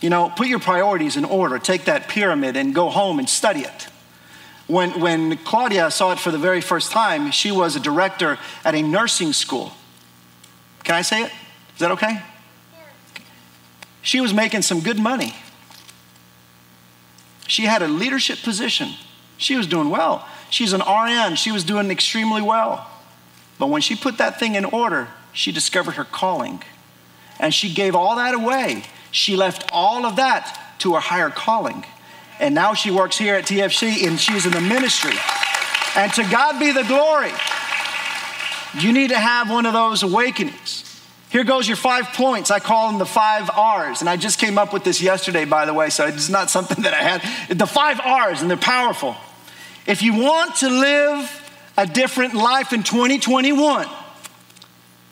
[0.00, 1.58] You know, put your priorities in order.
[1.58, 3.88] Take that pyramid and go home and study it.
[4.68, 8.74] When, when Claudia saw it for the very first time, she was a director at
[8.74, 9.72] a nursing school.
[10.84, 11.32] Can I say it?
[11.74, 12.22] Is that okay?
[14.02, 15.34] She was making some good money.
[17.46, 18.90] She had a leadership position.
[19.38, 20.28] She was doing well.
[20.50, 21.36] She's an RN.
[21.36, 22.86] She was doing extremely well.
[23.58, 26.62] But when she put that thing in order, she discovered her calling.
[27.40, 31.84] And she gave all that away she left all of that to her higher calling.
[32.40, 35.14] And now she works here at TFC and she's in the ministry.
[35.96, 37.32] And to God be the glory.
[38.78, 40.84] You need to have one of those awakenings.
[41.30, 42.50] Here goes your five points.
[42.50, 44.00] I call them the five R's.
[44.00, 46.82] And I just came up with this yesterday, by the way, so it's not something
[46.84, 47.58] that I had.
[47.58, 49.16] The five R's, and they're powerful.
[49.86, 53.86] If you want to live a different life in 2021,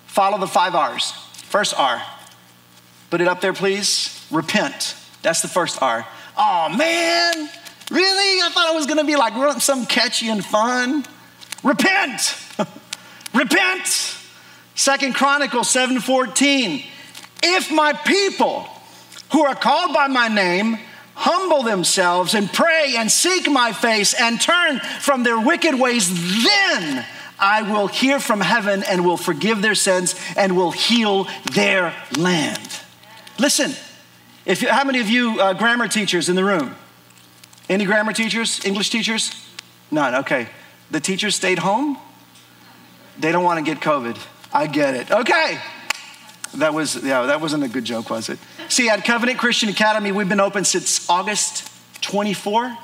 [0.07, 1.13] follow the five R's.
[1.33, 2.03] First R,
[3.11, 4.27] Put it up there, please.
[4.31, 4.97] Repent.
[5.23, 6.07] That's the first R.
[6.37, 7.49] Oh, man.
[7.91, 8.43] Really?
[8.43, 11.05] I thought it was going to be like some catchy and fun.
[11.63, 12.37] Repent.
[13.35, 14.17] Repent.
[14.75, 16.85] Second Chronicles 7:14.
[17.43, 18.69] If my people
[19.33, 20.79] who are called by my name
[21.15, 27.05] humble themselves and pray and seek my face and turn from their wicked ways, then
[27.39, 32.61] I will hear from heaven and will forgive their sins and will heal their land.
[33.39, 33.73] Listen,
[34.47, 36.75] if, how many of you uh, grammar teachers in the room?
[37.69, 39.31] Any grammar teachers, English teachers?
[39.91, 40.49] None, okay.
[40.91, 41.99] The teachers stayed home?
[43.19, 44.19] They don't want to get COVID.
[44.53, 45.11] I get it.
[45.11, 45.59] Okay.
[46.55, 48.39] That was, yeah, that wasn't a good joke, was it?
[48.69, 51.71] See, at Covenant Christian Academy, we've been open since August
[52.03, 52.77] 24.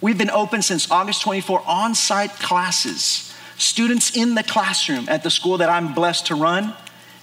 [0.00, 3.32] We've been open since August 24, on site classes.
[3.58, 6.74] Students in the classroom at the school that I'm blessed to run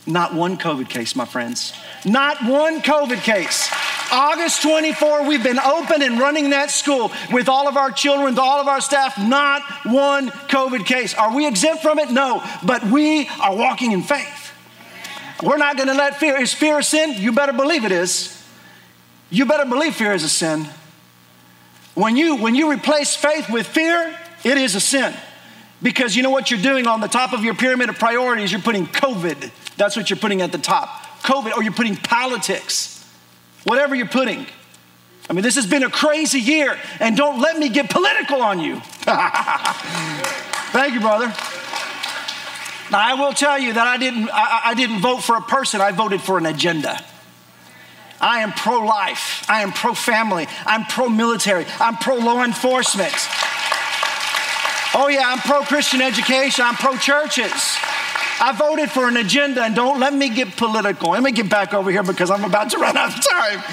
[0.08, 1.74] not one COVID case, my friends.
[2.06, 3.70] Not one COVID case.
[4.12, 8.60] August 24, we've been open and running that school with all of our children, all
[8.60, 11.14] of our staff, not one COVID case.
[11.14, 12.12] Are we exempt from it?
[12.12, 14.52] No, but we are walking in faith.
[15.42, 16.40] We're not going to let fear.
[16.40, 17.16] Is fear a sin?
[17.18, 18.38] You better believe it is.
[19.30, 20.68] You better believe fear is a sin.
[21.94, 25.14] When you when you replace faith with fear, it is a sin.
[25.82, 28.62] Because you know what you're doing on the top of your pyramid of priorities, you're
[28.62, 29.52] putting COVID.
[29.78, 31.01] That's what you're putting at the top.
[31.22, 33.06] COVID, or you're putting politics.
[33.64, 34.46] Whatever you're putting.
[35.30, 38.60] I mean, this has been a crazy year, and don't let me get political on
[38.60, 38.80] you.
[40.72, 41.28] Thank you, brother.
[42.92, 45.80] Now, I will tell you that I didn't, I, I didn't vote for a person,
[45.80, 47.02] I voted for an agenda.
[48.20, 53.14] I am pro life, I am pro family, I'm pro military, I'm pro law enforcement.
[54.94, 57.78] Oh, yeah, I'm pro Christian education, I'm pro churches.
[58.42, 61.12] I voted for an agenda, and don't let me get political.
[61.12, 63.64] Let me get back over here because I'm about to run out of time.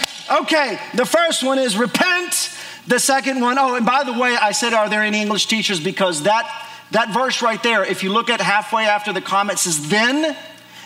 [0.43, 2.51] Okay, the first one is repent.
[2.87, 5.81] The second one, oh, and by the way, I said, are there any English teachers?
[5.81, 6.47] Because that
[6.91, 10.37] that verse right there, if you look at halfway after the comment, says then.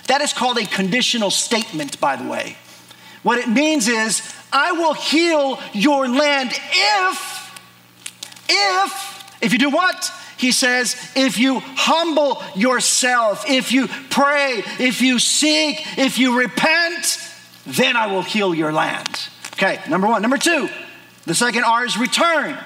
[0.08, 2.56] That is called a conditional statement, by the way.
[3.22, 4.22] What it means is,
[4.52, 7.60] I will heal your land if,
[8.48, 10.12] if, if you do what?
[10.42, 17.18] He says, if you humble yourself, if you pray, if you seek, if you repent,
[17.64, 19.28] then I will heal your land.
[19.52, 20.20] Okay, number one.
[20.20, 20.68] Number two,
[21.26, 22.58] the second R is return.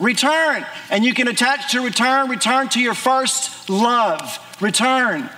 [0.00, 0.64] Return.
[0.90, 4.38] And you can attach to return, return to your first love.
[4.62, 5.28] Return.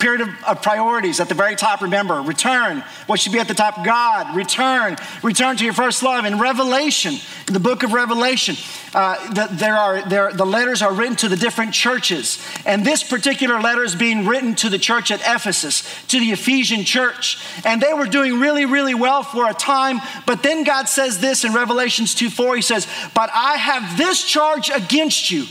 [0.00, 2.82] Period of, of, priorities at the very top, remember, return.
[3.06, 3.84] What should be at the top?
[3.84, 4.96] God, return.
[5.22, 6.24] Return to your first love.
[6.24, 8.56] In Revelation, in the book of Revelation,
[8.94, 12.42] uh, the, there are, there, the letters are written to the different churches.
[12.64, 16.84] And this particular letter is being written to the church at Ephesus, to the Ephesian
[16.84, 17.38] church.
[17.66, 20.00] And they were doing really, really well for a time.
[20.24, 24.24] But then God says this in Revelations 2 4, He says, But I have this
[24.24, 25.44] charge against you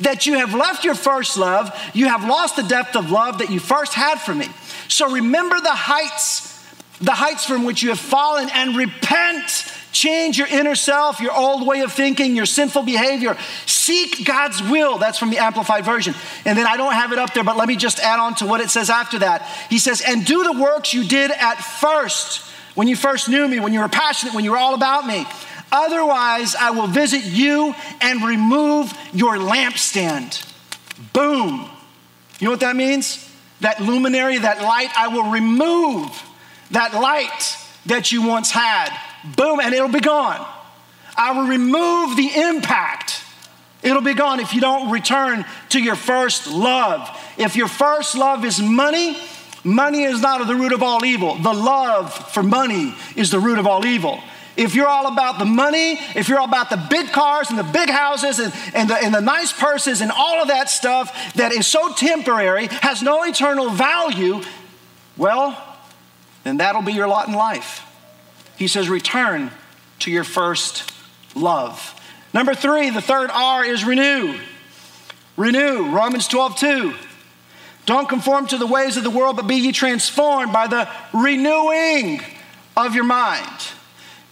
[0.00, 3.50] that you have left your first love, you have lost the depth of love that
[3.50, 4.48] you first had for me.
[4.88, 6.58] So remember the heights,
[7.00, 9.72] the heights from which you have fallen, and repent.
[9.92, 13.36] Change your inner self, your old way of thinking, your sinful behavior.
[13.64, 14.98] Seek God's will.
[14.98, 16.14] That's from the Amplified Version.
[16.44, 18.46] And then I don't have it up there, but let me just add on to
[18.46, 19.42] what it says after that.
[19.70, 22.40] He says, And do the works you did at first,
[22.74, 25.24] when you first knew me, when you were passionate, when you were all about me.
[25.74, 30.48] Otherwise, I will visit you and remove your lampstand.
[31.12, 31.68] Boom.
[32.38, 33.28] You know what that means?
[33.60, 36.22] That luminary, that light, I will remove
[36.70, 37.56] that light
[37.86, 38.96] that you once had.
[39.36, 40.46] Boom, and it'll be gone.
[41.16, 43.24] I will remove the impact.
[43.82, 47.20] It'll be gone if you don't return to your first love.
[47.36, 49.18] If your first love is money,
[49.64, 51.34] money is not the root of all evil.
[51.34, 54.22] The love for money is the root of all evil
[54.56, 57.64] if you're all about the money, if you're all about the big cars and the
[57.64, 61.52] big houses and, and, the, and the nice purses and all of that stuff that
[61.52, 64.42] is so temporary, has no eternal value,
[65.16, 65.60] well,
[66.44, 67.82] then that'll be your lot in life.
[68.56, 69.50] He says, return
[70.00, 70.92] to your first
[71.34, 72.00] love.
[72.32, 74.38] Number three, the third R is renew.
[75.36, 76.94] Renew, Romans 12, 2.
[77.86, 82.20] Don't conform to the ways of the world, but be ye transformed by the renewing
[82.76, 83.68] of your mind.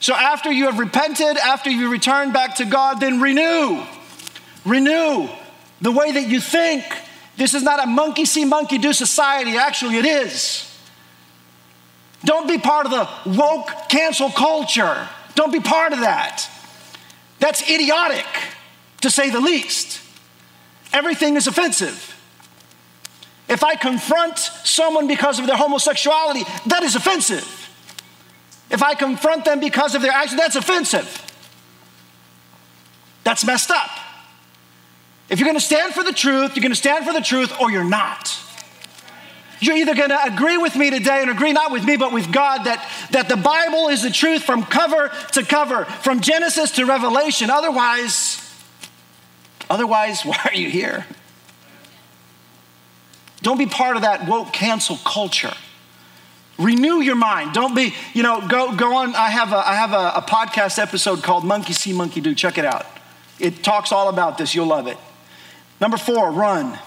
[0.02, 3.84] So after you have repented, after you return back to God, then renew.
[4.64, 5.28] Renew
[5.80, 6.84] the way that you think.
[7.36, 9.56] This is not a monkey see, monkey do society.
[9.56, 10.68] Actually, it is.
[12.24, 15.08] Don't be part of the woke cancel culture.
[15.36, 16.48] Don't be part of that.
[17.38, 18.26] That's idiotic,
[19.02, 20.00] to say the least.
[20.92, 22.08] Everything is offensive.
[23.48, 27.61] If I confront someone because of their homosexuality, that is offensive.
[28.72, 31.30] If I confront them because of their action, that's offensive.
[33.22, 33.90] That's messed up.
[35.28, 37.52] If you're going to stand for the truth, you're going to stand for the truth
[37.60, 38.38] or you're not.
[39.60, 42.32] You're either going to agree with me today and agree not with me, but with
[42.32, 46.84] God that, that the Bible is the truth from cover to cover, from Genesis to
[46.84, 47.50] Revelation.
[47.50, 48.40] Otherwise,
[49.70, 51.06] otherwise, why are you here?
[53.42, 55.54] Don't be part of that woke cancel culture.
[56.62, 57.52] Renew your mind.
[57.52, 59.14] Don't be, you know, go, go on.
[59.14, 62.34] I have, a, I have a, a podcast episode called Monkey See, Monkey Do.
[62.34, 62.86] Check it out.
[63.38, 64.54] It talks all about this.
[64.54, 64.98] You'll love it.
[65.80, 66.78] Number four, run.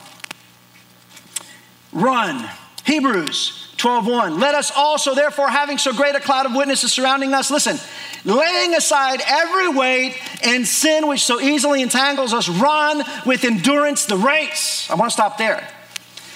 [1.92, 2.50] Run.
[2.86, 4.40] Hebrews 12:1.
[4.40, 7.78] Let us also, therefore, having so great a cloud of witnesses surrounding us, listen,
[8.24, 14.18] laying aside every weight and sin which so easily entangles us, run with endurance the
[14.18, 14.90] race.
[14.90, 15.68] I want to stop there.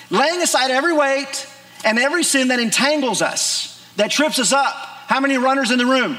[0.09, 1.47] Laying aside every weight
[1.83, 4.73] and every sin that entangles us, that trips us up.
[5.07, 6.17] How many runners in the room?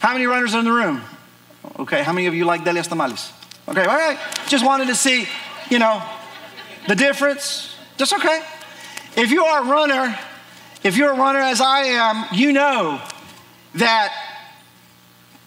[0.00, 1.02] How many runners in the room?
[1.78, 3.32] Okay, how many of you like Delia's tamales?
[3.68, 4.18] Okay, all right.
[4.48, 5.26] Just wanted to see,
[5.70, 6.02] you know,
[6.88, 7.74] the difference.
[7.98, 8.42] That's okay.
[9.16, 10.18] If you are a runner,
[10.82, 13.00] if you're a runner as I am, you know
[13.74, 14.12] that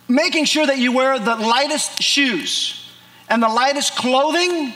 [0.08, 2.90] making sure that you wear the lightest shoes
[3.30, 4.74] and the lightest clothing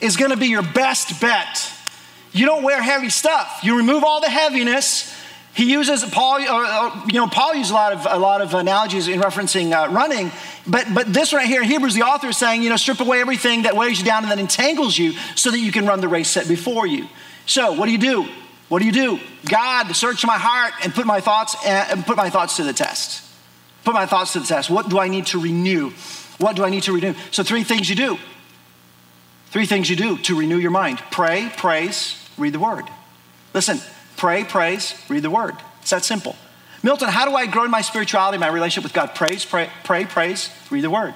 [0.00, 1.69] is gonna be your best bet.
[2.32, 3.60] You don't wear heavy stuff.
[3.62, 5.14] You remove all the heaviness.
[5.52, 9.08] He uses Paul, uh, you know, Paul uses a lot of a lot of analogies
[9.08, 10.30] in referencing uh, running,
[10.66, 13.20] but but this right here in Hebrews, the author is saying, you know, strip away
[13.20, 16.08] everything that weighs you down and that entangles you, so that you can run the
[16.08, 17.08] race set before you.
[17.46, 18.28] So, what do you do?
[18.68, 19.18] What do you do?
[19.48, 22.72] God, search my heart and put my thoughts uh, and put my thoughts to the
[22.72, 23.26] test.
[23.82, 24.70] Put my thoughts to the test.
[24.70, 25.90] What do I need to renew?
[26.38, 27.14] What do I need to renew?
[27.32, 28.18] So, three things you do.
[29.50, 32.84] Three things you do to renew your mind pray, praise, read the word.
[33.54, 33.80] Listen,
[34.16, 35.54] pray, praise, read the word.
[35.82, 36.36] It's that simple.
[36.82, 39.14] Milton, how do I grow in my spirituality, my relationship with God?
[39.14, 41.14] Praise, pray, pray praise, read the word.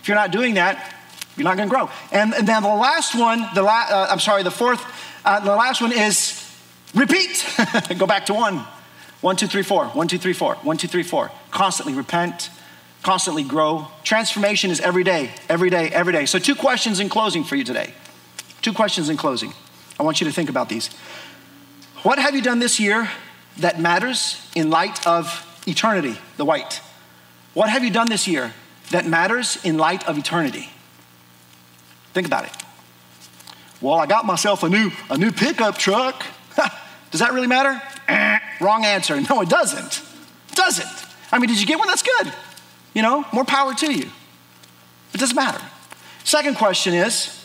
[0.00, 0.94] If you're not doing that,
[1.36, 1.90] you're not going to grow.
[2.12, 4.84] And, and, then the last one, the la- uh, I'm sorry, the fourth,
[5.24, 6.42] uh, the last one is
[6.94, 7.44] repeat.
[7.98, 8.64] Go back to one.
[9.20, 9.86] One, two, three, four.
[9.86, 10.54] One, two, three, four.
[10.56, 11.30] One, two, three, four.
[11.50, 12.50] Constantly repent,
[13.02, 13.88] constantly grow.
[14.04, 16.26] Transformation is every day, every day, every day.
[16.26, 17.94] So, two questions in closing for you today.
[18.62, 19.52] Two questions in closing.
[19.98, 20.90] I want you to think about these.
[22.02, 23.08] What have you done this year
[23.58, 26.80] that matters in light of eternity, the white?
[27.54, 28.52] What have you done this year
[28.90, 30.68] that matters in light of eternity?
[32.12, 32.52] Think about it.
[33.80, 36.24] Well, I got myself a new, a new pickup truck.
[37.10, 37.80] Does that really matter?
[38.60, 39.20] Wrong answer.
[39.20, 40.02] No, it doesn't.
[40.50, 40.88] It doesn't.
[41.30, 41.88] I mean, did you get one?
[41.88, 42.32] That's good.
[42.94, 44.10] You know, more power to you.
[45.12, 45.62] It doesn't matter.
[46.24, 47.35] Second question is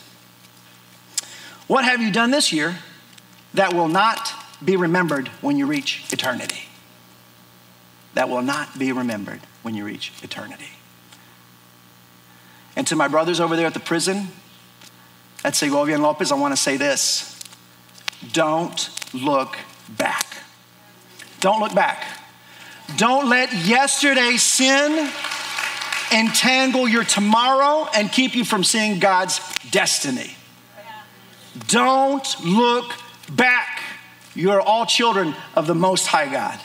[1.72, 2.76] what have you done this year
[3.54, 6.64] that will not be remembered when you reach eternity?
[8.14, 10.68] That will not be remembered when you reach eternity.
[12.76, 14.28] And to my brothers over there at the prison
[15.46, 17.42] at Segovia and Lopez, I want to say this
[18.34, 19.56] don't look
[19.88, 20.26] back.
[21.40, 22.04] Don't look back.
[22.98, 25.10] Don't let yesterday's sin
[26.12, 30.36] entangle your tomorrow and keep you from seeing God's destiny.
[31.68, 32.94] Don't look
[33.32, 33.82] back.
[34.36, 36.60] You are all children of the Most High God.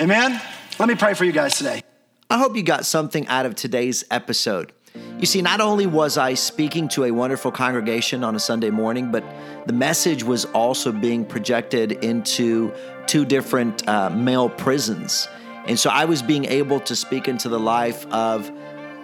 [0.00, 0.40] Amen?
[0.78, 1.82] Let me pray for you guys today.
[2.28, 4.72] I hope you got something out of today's episode.
[5.18, 9.12] You see, not only was I speaking to a wonderful congregation on a Sunday morning,
[9.12, 9.24] but
[9.66, 12.72] the message was also being projected into
[13.06, 15.28] two different uh, male prisons.
[15.66, 18.50] And so I was being able to speak into the life of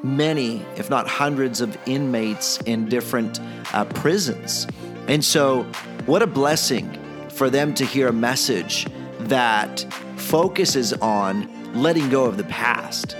[0.02, 3.40] many, if not hundreds, of inmates in different
[3.72, 4.66] uh, prisons.
[5.12, 5.64] And so,
[6.06, 6.90] what a blessing
[7.28, 8.86] for them to hear a message
[9.18, 9.80] that
[10.16, 13.14] focuses on letting go of the past.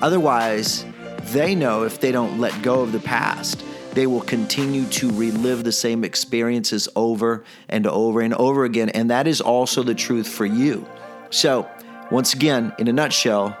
[0.00, 0.86] Otherwise,
[1.34, 5.64] they know if they don't let go of the past, they will continue to relive
[5.64, 8.88] the same experiences over and over and over again.
[8.88, 10.88] And that is also the truth for you.
[11.28, 11.68] So,
[12.10, 13.54] once again, in a nutshell,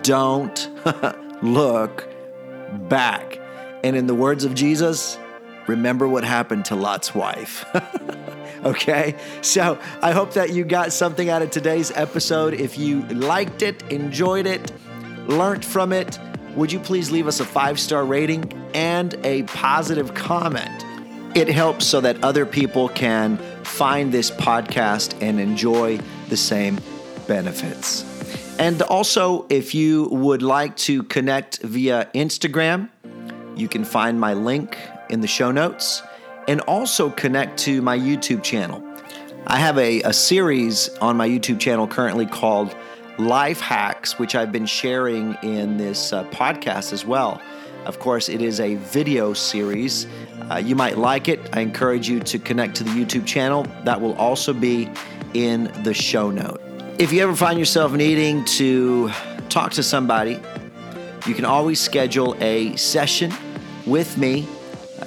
[0.00, 0.70] don't
[1.42, 2.08] look
[2.88, 3.38] back.
[3.84, 5.18] And in the words of Jesus,
[5.70, 7.64] remember what happened to Lot's wife.
[8.64, 9.14] okay?
[9.40, 12.54] So I hope that you got something out of today's episode.
[12.54, 14.72] If you liked it, enjoyed it,
[15.28, 16.18] learned from it,
[16.56, 20.84] would you please leave us a five star rating and a positive comment?
[21.36, 26.80] It helps so that other people can find this podcast and enjoy the same
[27.28, 28.04] benefits.
[28.58, 32.88] And also, if you would like to connect via Instagram,
[33.54, 34.76] you can find my link
[35.10, 36.02] in the show notes
[36.48, 38.82] and also connect to my YouTube channel.
[39.46, 42.74] I have a, a series on my YouTube channel currently called
[43.18, 47.40] Life Hacks, which I've been sharing in this uh, podcast as well.
[47.84, 50.06] Of course, it is a video series.
[50.50, 51.40] Uh, you might like it.
[51.52, 53.66] I encourage you to connect to the YouTube channel.
[53.84, 54.90] That will also be
[55.34, 56.60] in the show note.
[56.98, 59.10] If you ever find yourself needing to
[59.48, 60.38] talk to somebody,
[61.26, 63.32] you can always schedule a session
[63.86, 64.46] with me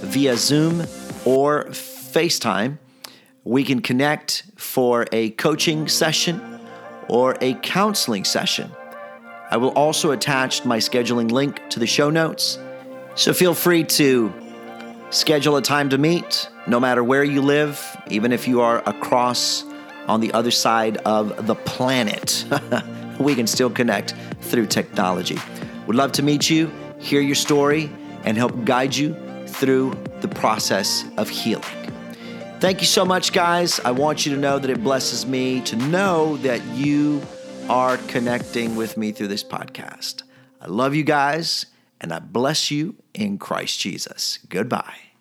[0.03, 0.81] via Zoom
[1.25, 2.77] or FaceTime.
[3.43, 6.59] We can connect for a coaching session
[7.07, 8.71] or a counseling session.
[9.49, 12.57] I will also attach my scheduling link to the show notes.
[13.15, 14.33] So feel free to
[15.09, 17.79] schedule a time to meet, no matter where you live,
[18.09, 19.63] even if you are across
[20.07, 22.45] on the other side of the planet.
[23.19, 25.37] we can still connect through technology.
[25.87, 27.91] Would love to meet you, hear your story,
[28.25, 29.15] and help guide you
[29.53, 31.63] through the process of healing.
[32.59, 33.79] Thank you so much, guys.
[33.81, 37.21] I want you to know that it blesses me to know that you
[37.69, 40.23] are connecting with me through this podcast.
[40.61, 41.65] I love you guys,
[41.99, 44.39] and I bless you in Christ Jesus.
[44.49, 45.12] Goodbye.